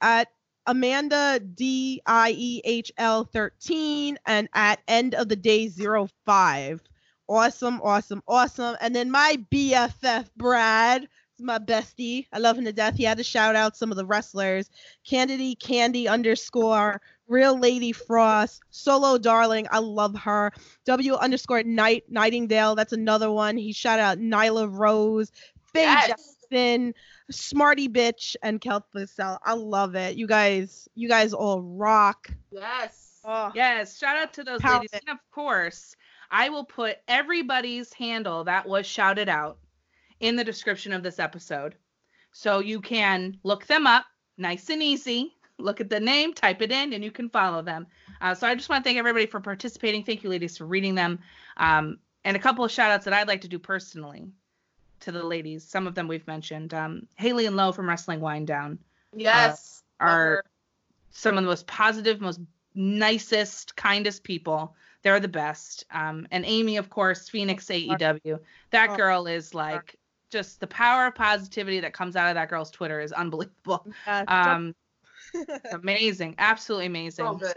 [0.00, 0.28] at
[0.66, 6.82] Amanda D I E H L 13 and at end of the day 05.
[7.28, 8.76] Awesome, awesome, awesome.
[8.80, 11.08] And then my BFF Brad
[11.40, 12.26] my bestie.
[12.32, 12.96] I love him to death.
[12.96, 14.70] He had to shout out some of the wrestlers.
[15.04, 20.52] Candidate Candy underscore Real Lady Frost, Solo Darling, I love her.
[20.84, 23.56] W underscore Night Nightingale, that's another one.
[23.56, 25.32] He shout out Nyla Rose,
[25.72, 26.06] Faye Yes.
[26.50, 26.94] Jackson,
[27.30, 29.40] Smarty Bitch, and Kelp Cell.
[29.44, 30.16] I love it.
[30.16, 32.30] You guys, you guys all rock.
[32.52, 33.20] Yes.
[33.24, 34.90] Oh, Yes, shout out to those ladies.
[34.92, 35.02] it.
[35.08, 35.96] And of course,
[36.30, 39.58] I will put everybody's handle that was shouted out
[40.20, 41.74] in the description of this episode.
[42.32, 44.04] So you can look them up
[44.38, 45.32] nice and easy.
[45.58, 47.86] Look at the name, type it in, and you can follow them.
[48.20, 50.04] Uh, so I just want to thank everybody for participating.
[50.04, 51.18] Thank you, ladies, for reading them.
[51.56, 54.26] Um, and a couple of shout outs that I'd like to do personally
[55.00, 55.64] to the ladies.
[55.64, 56.74] Some of them we've mentioned.
[56.74, 58.78] Um, Haley and Lowe from Wrestling Wind Down
[59.14, 59.82] Yes.
[59.98, 60.44] Love are
[61.10, 62.40] some of the most positive, most
[62.74, 64.74] nicest, kindest people.
[65.02, 65.84] They're the best.
[65.90, 68.40] Um, and Amy, of course, Phoenix AEW.
[68.72, 68.96] That Oh.
[68.96, 69.96] girl is like
[70.30, 73.86] just the power of positivity that comes out of that girl's Twitter is unbelievable.
[74.06, 74.74] Uh, Um,
[75.72, 77.38] amazing, absolutely amazing.
[77.40, 77.52] So.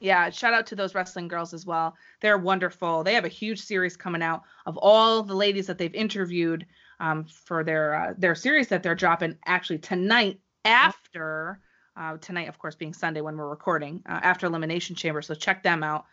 [0.00, 1.96] Yeah, shout out to those wrestling girls as well.
[2.20, 3.02] They're wonderful.
[3.02, 6.66] They have a huge series coming out of all the ladies that they've interviewed
[7.00, 11.60] um, for their uh, their series that they're dropping actually tonight after
[11.96, 15.20] uh, tonight, of course, being Sunday when we're recording uh, after Elimination Chamber.
[15.20, 16.04] So check them out.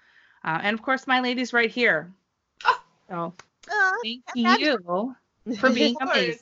[0.44, 2.12] Uh, and of course, my ladies right here.
[3.08, 3.34] So
[4.04, 5.16] thank you
[5.60, 6.18] for being Of course.
[6.18, 6.40] amazing.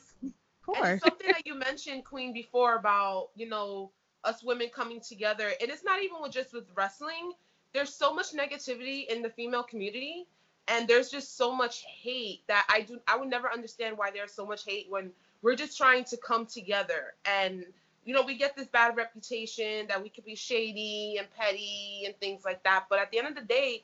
[0.74, 3.90] And something that you mentioned, Queen, before about you know
[4.24, 7.32] us women coming together, and it's not even with just with wrestling.
[7.72, 10.26] There's so much negativity in the female community,
[10.68, 12.98] and there's just so much hate that I do.
[13.06, 15.10] I would never understand why there's so much hate when
[15.42, 17.14] we're just trying to come together.
[17.26, 17.66] And
[18.04, 22.18] you know, we get this bad reputation that we could be shady and petty and
[22.20, 22.86] things like that.
[22.88, 23.82] But at the end of the day,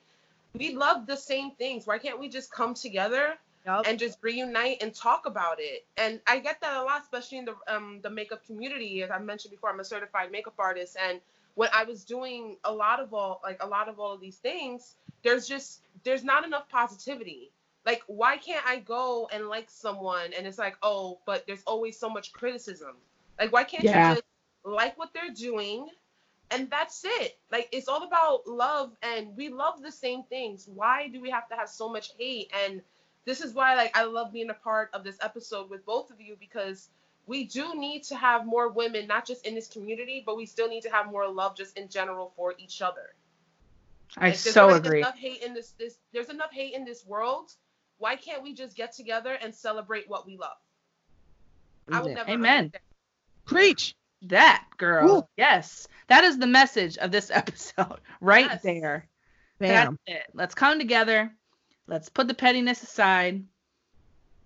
[0.54, 1.86] we love the same things.
[1.86, 3.34] Why can't we just come together
[3.84, 5.84] and just reunite and talk about it?
[5.96, 9.02] And I get that a lot, especially in the um the makeup community.
[9.02, 11.20] As I mentioned before, I'm a certified makeup artist, and
[11.54, 14.38] when I was doing a lot of all like a lot of all of these
[14.38, 17.50] things, there's just there's not enough positivity.
[17.86, 21.98] Like, why can't I go and like someone and it's like, oh, but there's always
[21.98, 22.96] so much criticism.
[23.38, 23.92] Like, why can't Yeah.
[23.92, 24.22] you just
[24.64, 25.88] like what they're doing
[26.50, 27.38] and that's it.
[27.50, 30.68] Like it's all about love and we love the same things.
[30.72, 32.50] Why do we have to have so much hate?
[32.66, 32.82] And
[33.26, 36.20] this is why like I love being a part of this episode with both of
[36.20, 36.88] you because
[37.26, 40.68] we do need to have more women not just in this community, but we still
[40.68, 43.14] need to have more love just in general for each other.
[44.16, 44.98] I Like, so already agree.
[44.98, 47.52] Enough hate in this, this there's enough hate in this world.
[47.98, 50.56] Why can't we just get together and celebrate what we love?
[51.90, 52.58] I would never Amen.
[52.58, 52.82] understand.
[53.44, 53.94] Preach.
[54.22, 55.18] That girl.
[55.18, 55.22] Ooh.
[55.36, 55.88] Yes.
[56.08, 58.62] That is the message of this episode right Yes.
[58.62, 59.08] there.
[59.58, 59.98] Bam.
[60.06, 60.26] That's it.
[60.34, 61.34] Let's come together.
[61.90, 63.42] Let's put the pettiness aside.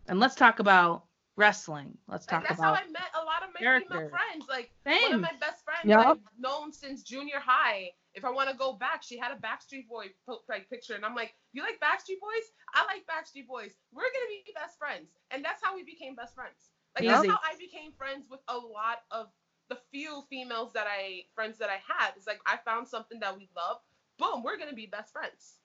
[0.08, 1.04] And let's talk about
[1.36, 1.92] wrestling.
[2.08, 3.88] Let's talk Like, that's about That's how I met a lot of my character.
[3.94, 4.48] female friends.
[4.48, 6.12] Like one of my best friends Yeah.
[6.12, 7.92] I've known since junior high.
[8.14, 10.06] If I want to go back, she had a Backstreet Boy
[10.48, 12.46] like picture, and I'm like, "You like Backstreet Boys?
[12.72, 13.74] I like Backstreet Boys.
[13.92, 16.70] We're gonna be best friends." And that's how we became best friends.
[16.96, 19.28] Like that's how I became friends with a lot of
[19.68, 22.12] the few females that I friends that I had.
[22.16, 23.82] It's like I found something that we love.
[24.16, 25.58] Boom, we're gonna be best friends.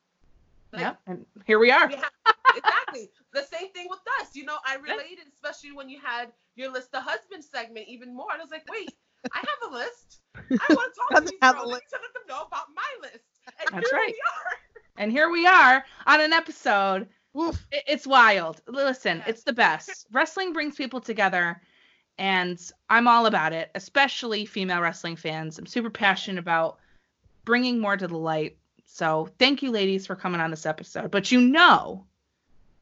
[0.72, 1.00] Like, Yep.
[1.08, 1.90] And here we are.
[2.56, 3.10] exactly.
[3.34, 4.36] The same thing with us.
[4.36, 8.28] You know, I related, especially when you had your list the husband segment even more.
[8.32, 8.90] And I was like, wait,
[9.34, 10.22] I have a list.
[10.36, 11.56] I want to talk to these girls.
[11.58, 11.82] I list.
[11.84, 13.24] need to let them know about my list.
[13.60, 14.08] And That's here right.
[14.08, 14.54] we are.
[14.98, 17.08] And here we are on an episode.
[17.40, 17.66] Oof.
[17.72, 18.62] It's wild.
[18.68, 19.28] Listen, Yes.
[19.28, 20.08] it's the best.
[20.12, 21.62] Wrestling brings people together,
[22.18, 22.60] and
[22.90, 25.58] I'm all about it, especially female wrestling fans.
[25.58, 26.78] I'm super passionate about
[27.46, 28.58] bringing more to the light.
[28.92, 31.12] So thank you, ladies, for coming on this episode.
[31.12, 32.06] But you know,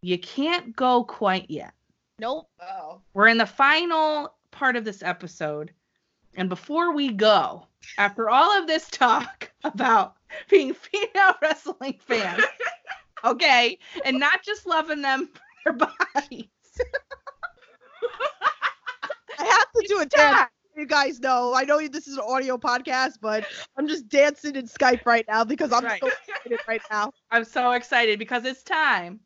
[0.01, 1.73] you can't go quite yet.
[2.17, 2.49] Nope.
[2.59, 3.01] Oh.
[3.13, 5.71] We're in the final part of this episode.
[6.33, 10.15] And before we go, after all of this talk about
[10.49, 12.43] being female wrestling fans,
[13.23, 15.29] okay, and not just loving them
[15.63, 16.45] for their bodies.
[19.39, 20.49] I have to do a dance.
[20.77, 21.55] You guys know.
[21.55, 23.43] I know this is an audio podcast, but
[23.75, 25.99] I'm just dancing in Skype right now because I'm Right.
[25.99, 27.11] so excited right now.
[27.31, 29.19] I'm so excited because it's time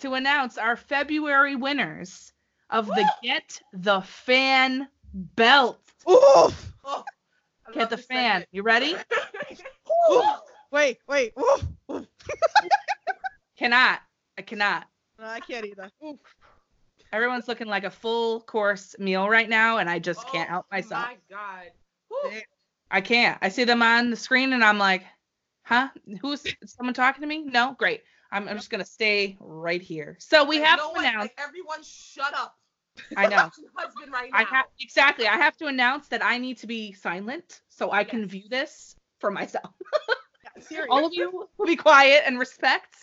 [0.00, 2.32] to announce our February winners
[2.70, 5.78] of the Get the Fan belt.
[6.10, 6.72] Oof.
[6.82, 7.04] Oh,
[7.74, 8.30] Get the fan.
[8.40, 8.48] segment.
[8.52, 8.96] You ready?
[10.72, 11.34] Wait, wait.
[11.38, 11.64] Oof.
[11.92, 12.06] Oof.
[13.58, 14.00] Cannot.
[14.38, 14.86] I cannot.
[15.18, 15.90] No, I can't either.
[16.02, 16.16] Oof.
[17.12, 20.66] Everyone's looking like a full course meal right now, and I just can't Oh, help
[20.70, 21.06] myself.
[21.06, 22.42] My God.
[22.90, 23.38] I can't.
[23.40, 25.04] I see them on the screen, and I'm like,
[25.62, 25.88] huh?
[26.20, 27.42] Who's someone talking to me?
[27.44, 28.02] No, great.
[28.32, 30.16] I'm, I'm just gonna stay right here.
[30.20, 31.16] So we Like, have to announce.
[31.22, 32.56] Like, everyone shut up.
[33.16, 33.36] I know.
[33.76, 34.38] Husband right now.
[34.38, 35.26] I have exactly.
[35.26, 38.94] I have to announce that I need to be silent so I can view this
[39.18, 39.70] for myself.
[40.60, 40.88] Serious.
[40.90, 42.94] All of you will be quiet and respect.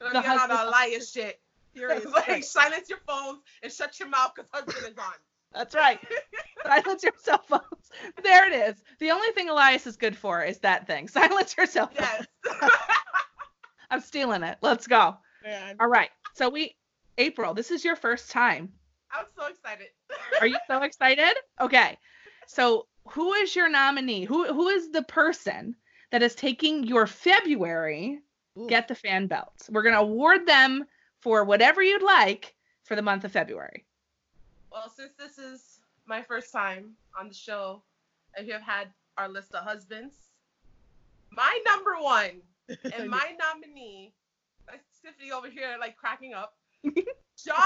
[0.00, 1.40] Don't the get on husband- liar shit.
[1.74, 5.14] Like, silence your phones and shut your mouth because husband is on.
[5.54, 5.98] That's right.
[6.64, 7.90] Silence your cell phones.
[8.22, 8.82] There it is.
[8.98, 11.08] The only thing Elias is good for is that thing.
[11.08, 12.26] Silence your cell phone.
[12.44, 12.70] Yes.
[13.90, 14.58] I'm stealing it.
[14.62, 15.16] Let's go.
[15.44, 15.76] Man.
[15.80, 16.10] All right.
[16.34, 16.74] So we,
[17.18, 18.72] April, this is your first time.
[19.10, 19.88] I'm so excited.
[20.40, 21.34] Are you so excited?
[21.60, 21.98] Okay.
[22.46, 24.24] So who is your nominee?
[24.24, 25.76] Who who is the person
[26.10, 28.20] that is taking your February
[28.58, 28.66] Ooh.
[28.68, 29.68] Get the Fan belts?
[29.70, 30.84] We're gonna award them
[31.22, 32.54] for whatever you'd like
[32.84, 33.84] for the month of February.
[34.70, 37.82] Well, since this is my first time on the show,
[38.36, 40.14] and you have had our list of husbands,
[41.30, 44.12] my number one and my nominee,
[45.04, 46.54] Tiffany over here, like cracking up,
[46.84, 47.56] Jon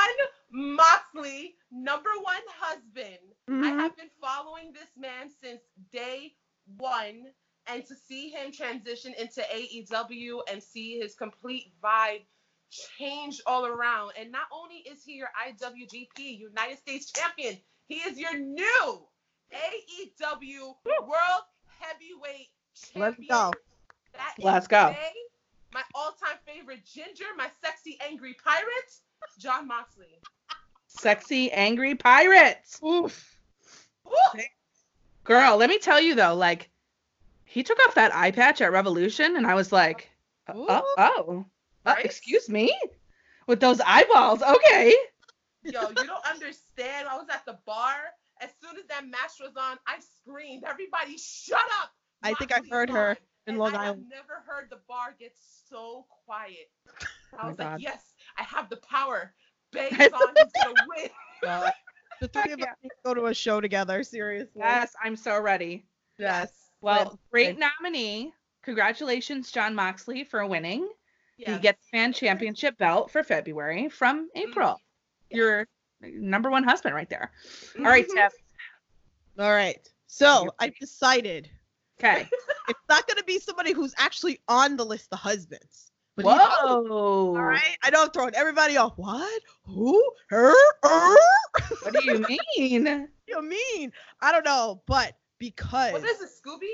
[0.51, 3.19] Moxley, number one husband.
[3.49, 3.79] I Mhm.
[3.81, 5.61] have been following this man since
[5.93, 6.35] day
[6.79, 7.27] one,
[7.69, 12.23] and to see him transition into AEW and see his complete vibe
[12.71, 14.13] change all around.
[14.19, 17.59] And not only is he your IWGP United States champion,
[17.89, 19.07] he is your new
[19.53, 21.45] AEW World
[21.81, 23.17] Heavyweight Champion.
[23.19, 23.53] Let's go.
[24.15, 24.89] That is Let's go.
[24.89, 25.13] today
[25.73, 28.93] My all-time favorite ginger, my sexy angry pirate,
[29.39, 30.21] Jon Moxley.
[30.87, 32.65] Sexy angry pirate.
[32.85, 33.39] Oof.
[35.25, 36.71] Girl, let me tell you though, like
[37.45, 40.09] he took off that eye patch at Revolution, and I was like,
[40.49, 41.45] oh, oh,
[41.87, 42.77] uh, excuse me,
[43.47, 44.43] with those eyeballs.
[44.43, 44.95] Okay.
[45.65, 47.09] Yo, you don't understand.
[47.09, 47.95] I was at the bar.
[48.41, 52.61] As soon as that match was on, I screamed, "Everybody, shut up!" I think I
[52.71, 53.17] heard her
[53.47, 54.07] in Long Island.
[54.11, 55.33] I have never heard the bar get
[55.69, 56.71] so quiet.
[57.33, 57.81] I my was like, God.
[57.81, 59.35] "Yes, I have the power."
[59.73, 60.35] Bay's on.
[60.37, 61.11] He's gonna win.
[61.43, 61.73] God.
[62.19, 64.03] The three of us need go to a show together.
[64.03, 64.51] Seriously.
[64.57, 65.85] Yes, I'm so ready.
[66.19, 66.51] Yes.
[66.81, 68.33] Well, great nominee.
[68.63, 70.89] Congratulations, Jon Moxley, for winning.
[71.37, 71.61] He Yes.
[71.61, 74.81] gets fan championship belt for February from April.
[75.31, 75.67] Your
[76.01, 77.31] number one husband right there.
[77.79, 78.33] All right, Tiff.
[79.39, 79.87] All right.
[80.07, 81.51] So I've decided.
[82.01, 82.29] Okay.
[82.69, 85.93] It's not going to be somebody who's actually on the list of husbands.
[86.17, 86.83] But he- Whoa.
[86.89, 87.77] all right.
[87.81, 88.95] I know I'm throwing everybody off.
[88.97, 89.41] What?
[89.67, 90.03] Who?
[90.29, 90.51] Her?
[90.85, 91.17] Er?
[91.83, 92.19] What do you
[92.59, 92.85] mean?
[92.87, 93.93] what do you mean?
[94.21, 96.73] I don't know, but because What is it, Scooby?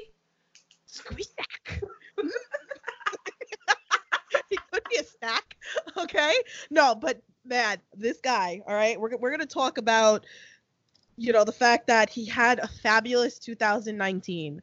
[0.88, 1.82] Scooby Snack.
[4.52, 5.56] he could be a snack.
[5.96, 6.34] Okay.
[6.70, 10.24] No, but man, this guy, all right, we're, we're going to talk about,
[11.16, 14.60] you know, the fact that he had a fabulous 2019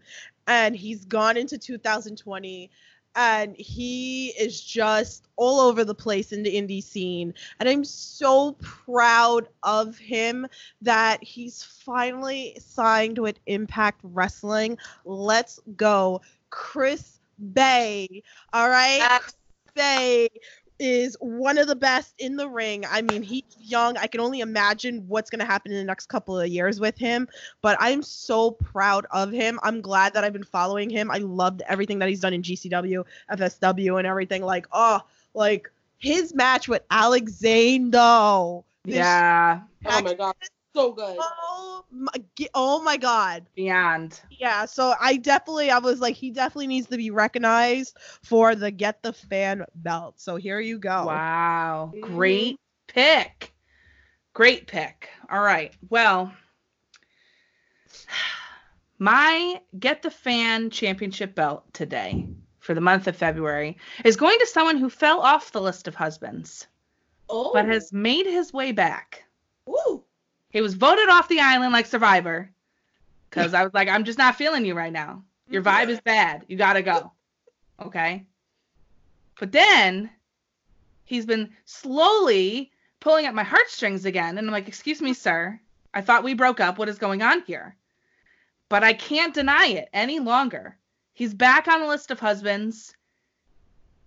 [0.48, 2.70] and he's gone into 2020
[3.16, 8.56] and he is just all over the place in the indie scene and i'm so
[8.62, 10.46] proud of him
[10.82, 16.22] that he's finally signed with impact wrestling let's go
[16.52, 17.20] chris
[17.54, 18.22] bey
[18.54, 19.22] all right
[19.80, 20.30] bey
[20.80, 22.86] is one of the best in the ring.
[22.90, 23.98] I mean, he's young.
[23.98, 26.98] I can only imagine what's going to happen in the next couple of years with
[26.98, 27.28] him,
[27.62, 29.60] but I'm so proud of him.
[29.62, 31.12] I'm glad that I've been following him.
[31.12, 34.44] I loved everything that he's done in GCW, FSW, and everything.
[34.44, 35.02] Like, oh,
[35.34, 38.64] like his match with Alex Zayne, though.
[38.86, 39.62] Yeah.
[39.86, 40.36] Oh my god,
[40.80, 41.18] so good.
[41.20, 42.12] Oh my,
[42.54, 43.46] oh my god.
[43.56, 44.20] Beyond.
[44.30, 48.72] Yeah, so I definitely I was like he definitely needs to be recognized for the
[48.72, 50.20] get the fan belt.
[50.20, 51.06] So here you go.
[51.06, 51.92] Wow.
[51.94, 52.16] Mm-hmm.
[52.16, 53.54] Great pick.
[54.34, 55.10] Great pick.
[55.30, 55.74] All right.
[55.90, 56.32] Well,
[59.00, 62.28] my Get the Fan Championship belt today
[62.60, 65.96] for the month of February is going to someone who fell off the list of
[65.96, 66.68] husbands,
[67.30, 67.52] Oh.
[67.54, 69.24] but has made his way back.
[69.68, 70.04] Ooh.
[70.50, 72.52] He was voted off the island like Survivor
[73.30, 75.24] because I was like, I'm just not feeling you right now.
[75.50, 75.90] Your mm-hmm.
[75.90, 76.46] vibe is bad.
[76.48, 77.12] You got to go.
[77.82, 78.26] Okay.
[79.40, 80.10] But then
[81.06, 84.38] he's been slowly pulling at my heartstrings again.
[84.38, 85.60] And I'm like, Excuse me, sir.
[85.94, 86.78] I thought we broke up.
[86.78, 87.76] What is going on here?
[88.70, 90.78] But I can't deny it any longer.
[91.14, 92.96] He's back on the list of husbands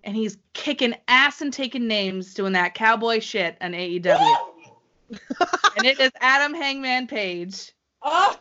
[0.05, 4.51] and he's kicking ass and taking names doing that cowboy shit on AEW.
[5.76, 8.36] And it is Adam Hangman Page Oh,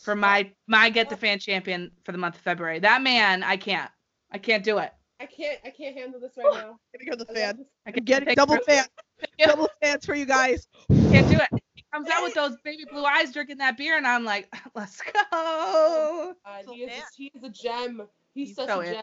[0.00, 2.78] for my my get the fan champion for the month of February.
[2.78, 3.90] That man, I can't.
[4.30, 4.92] I can't do it.
[5.20, 5.58] I can't.
[5.64, 6.78] I can't handle this right now.
[7.06, 7.64] Gonna go the fan.
[7.86, 8.64] I can't Get double it.
[8.64, 8.84] fan.
[9.38, 10.66] Double fans for you guys.
[10.88, 11.62] Can't do it.
[11.74, 15.00] He comes out with those baby blue eyes drinking that beer, and I'm like, let's
[15.00, 16.34] go.
[16.44, 18.02] Uh, he, is, he is a gem.
[18.34, 18.94] He's, such so a it.
[18.94, 19.02] gem.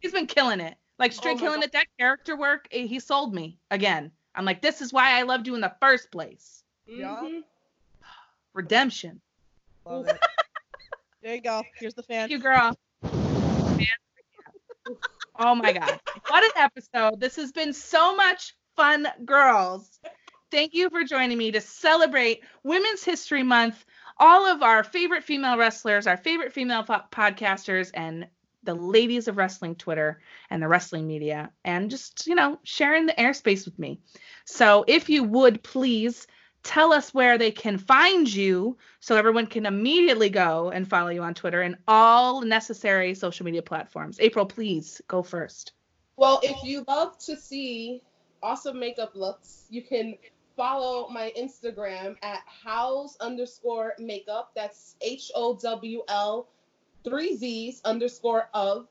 [0.00, 0.76] He's been killing it.
[0.98, 1.66] Like straight Oh killing God.
[1.66, 1.72] it.
[1.72, 4.10] That character work, eh, he sold me again.
[4.34, 6.59] I'm like, this is why I loved you in the first place.
[6.90, 7.42] Mhm.
[8.52, 9.20] Redemption.
[9.84, 10.18] Love it.
[11.22, 11.62] There you go.
[11.78, 12.28] Here's the fan.
[12.28, 12.76] Thank you, girl.
[15.38, 16.00] Oh my God.
[16.28, 17.20] What an episode.
[17.20, 20.00] This has been so much fun, girls.
[20.50, 23.84] Thank you for joining me to celebrate Women's History Month.
[24.18, 28.26] All of our favorite female wrestlers, our favorite female po- podcasters, and
[28.64, 30.20] the ladies of wrestling Twitter
[30.50, 34.00] and the wrestling media, and just, you know, sharing the airspace with me.
[34.44, 36.26] So if you would please
[36.62, 41.22] tell us where they can find you so everyone can immediately go and follow you
[41.22, 44.18] on Twitter and all necessary social media platforms.
[44.20, 45.72] April, please go first.
[46.16, 48.02] Well, if you love to see
[48.42, 50.16] awesome makeup looks, you can
[50.56, 54.52] follow my Instagram at hows underscore makeup.
[54.54, 56.48] That's H O W L
[57.02, 58.86] three Z's underscore of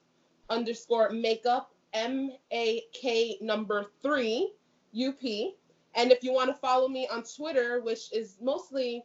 [0.50, 4.54] underscore makeup M A K number three
[4.94, 5.56] U P.
[5.96, 9.04] And if you want to follow me on Twitter, which is mostly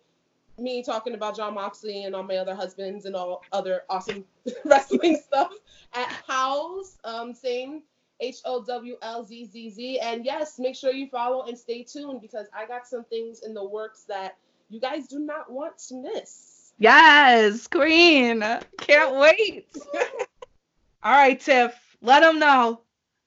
[0.59, 4.25] me talking about Jon Moxley and all my other husbands and all other awesome
[4.65, 5.53] wrestling stuff
[5.95, 7.83] at Howls, um, same
[8.21, 9.99] H O W L Z Z Z.
[10.01, 13.55] And yes, make sure you follow and stay tuned because I got some things in
[13.55, 14.37] the works that
[14.69, 16.73] you guys do not want to miss.
[16.79, 18.41] Yes, Queen.
[18.79, 19.67] Can't wait.
[21.03, 21.75] All right, Tiff.
[22.01, 22.81] Let them know.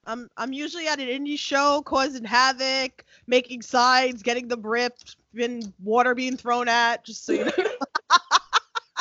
[0.08, 5.72] I'm I'm usually at an indie show causing havoc, making signs, getting them ripped, been
[5.82, 7.52] water being thrown at, just so you know.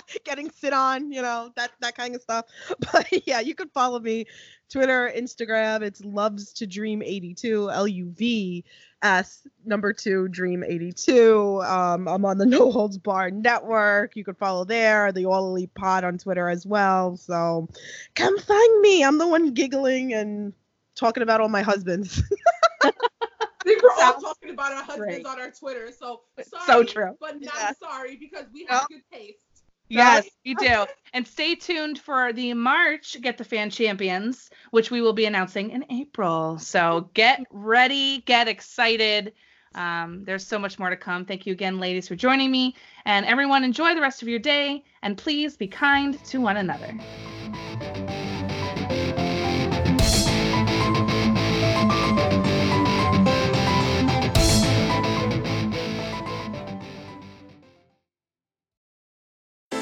[0.24, 2.46] getting sit on, you know, that that kind of stuff.
[2.92, 4.26] But yeah, you can follow me
[4.70, 5.82] Twitter, Instagram.
[5.82, 8.64] It's loves to dream 82, L U V
[9.04, 11.62] S number 2 dream 82.
[11.64, 14.16] Um I'm on the No Holds Bar network.
[14.16, 17.16] You can follow there, the All Elite Pod on Twitter as well.
[17.18, 17.68] So
[18.16, 19.04] come find me.
[19.04, 20.54] I'm the one giggling and
[20.98, 22.22] talking about all my husbands.
[22.84, 22.92] I
[23.64, 25.26] think we're all talking about our husbands great.
[25.26, 25.92] on our Twitter.
[25.92, 27.18] So sorry, So true.
[27.20, 27.72] but not Yeah.
[27.80, 29.40] sorry because we have good taste.
[29.90, 30.86] Yes, you do.
[31.14, 35.70] And stay tuned for the March Get the Fan Champions, which we will be announcing
[35.72, 36.58] in April.
[36.60, 39.34] So get ready, get excited.
[39.76, 41.24] Um, there's so much more to come.
[41.26, 42.76] Thank you again, ladies, for joining me.
[43.06, 44.84] And everyone, enjoy the rest of your day.
[45.04, 46.94] And please be kind to one another.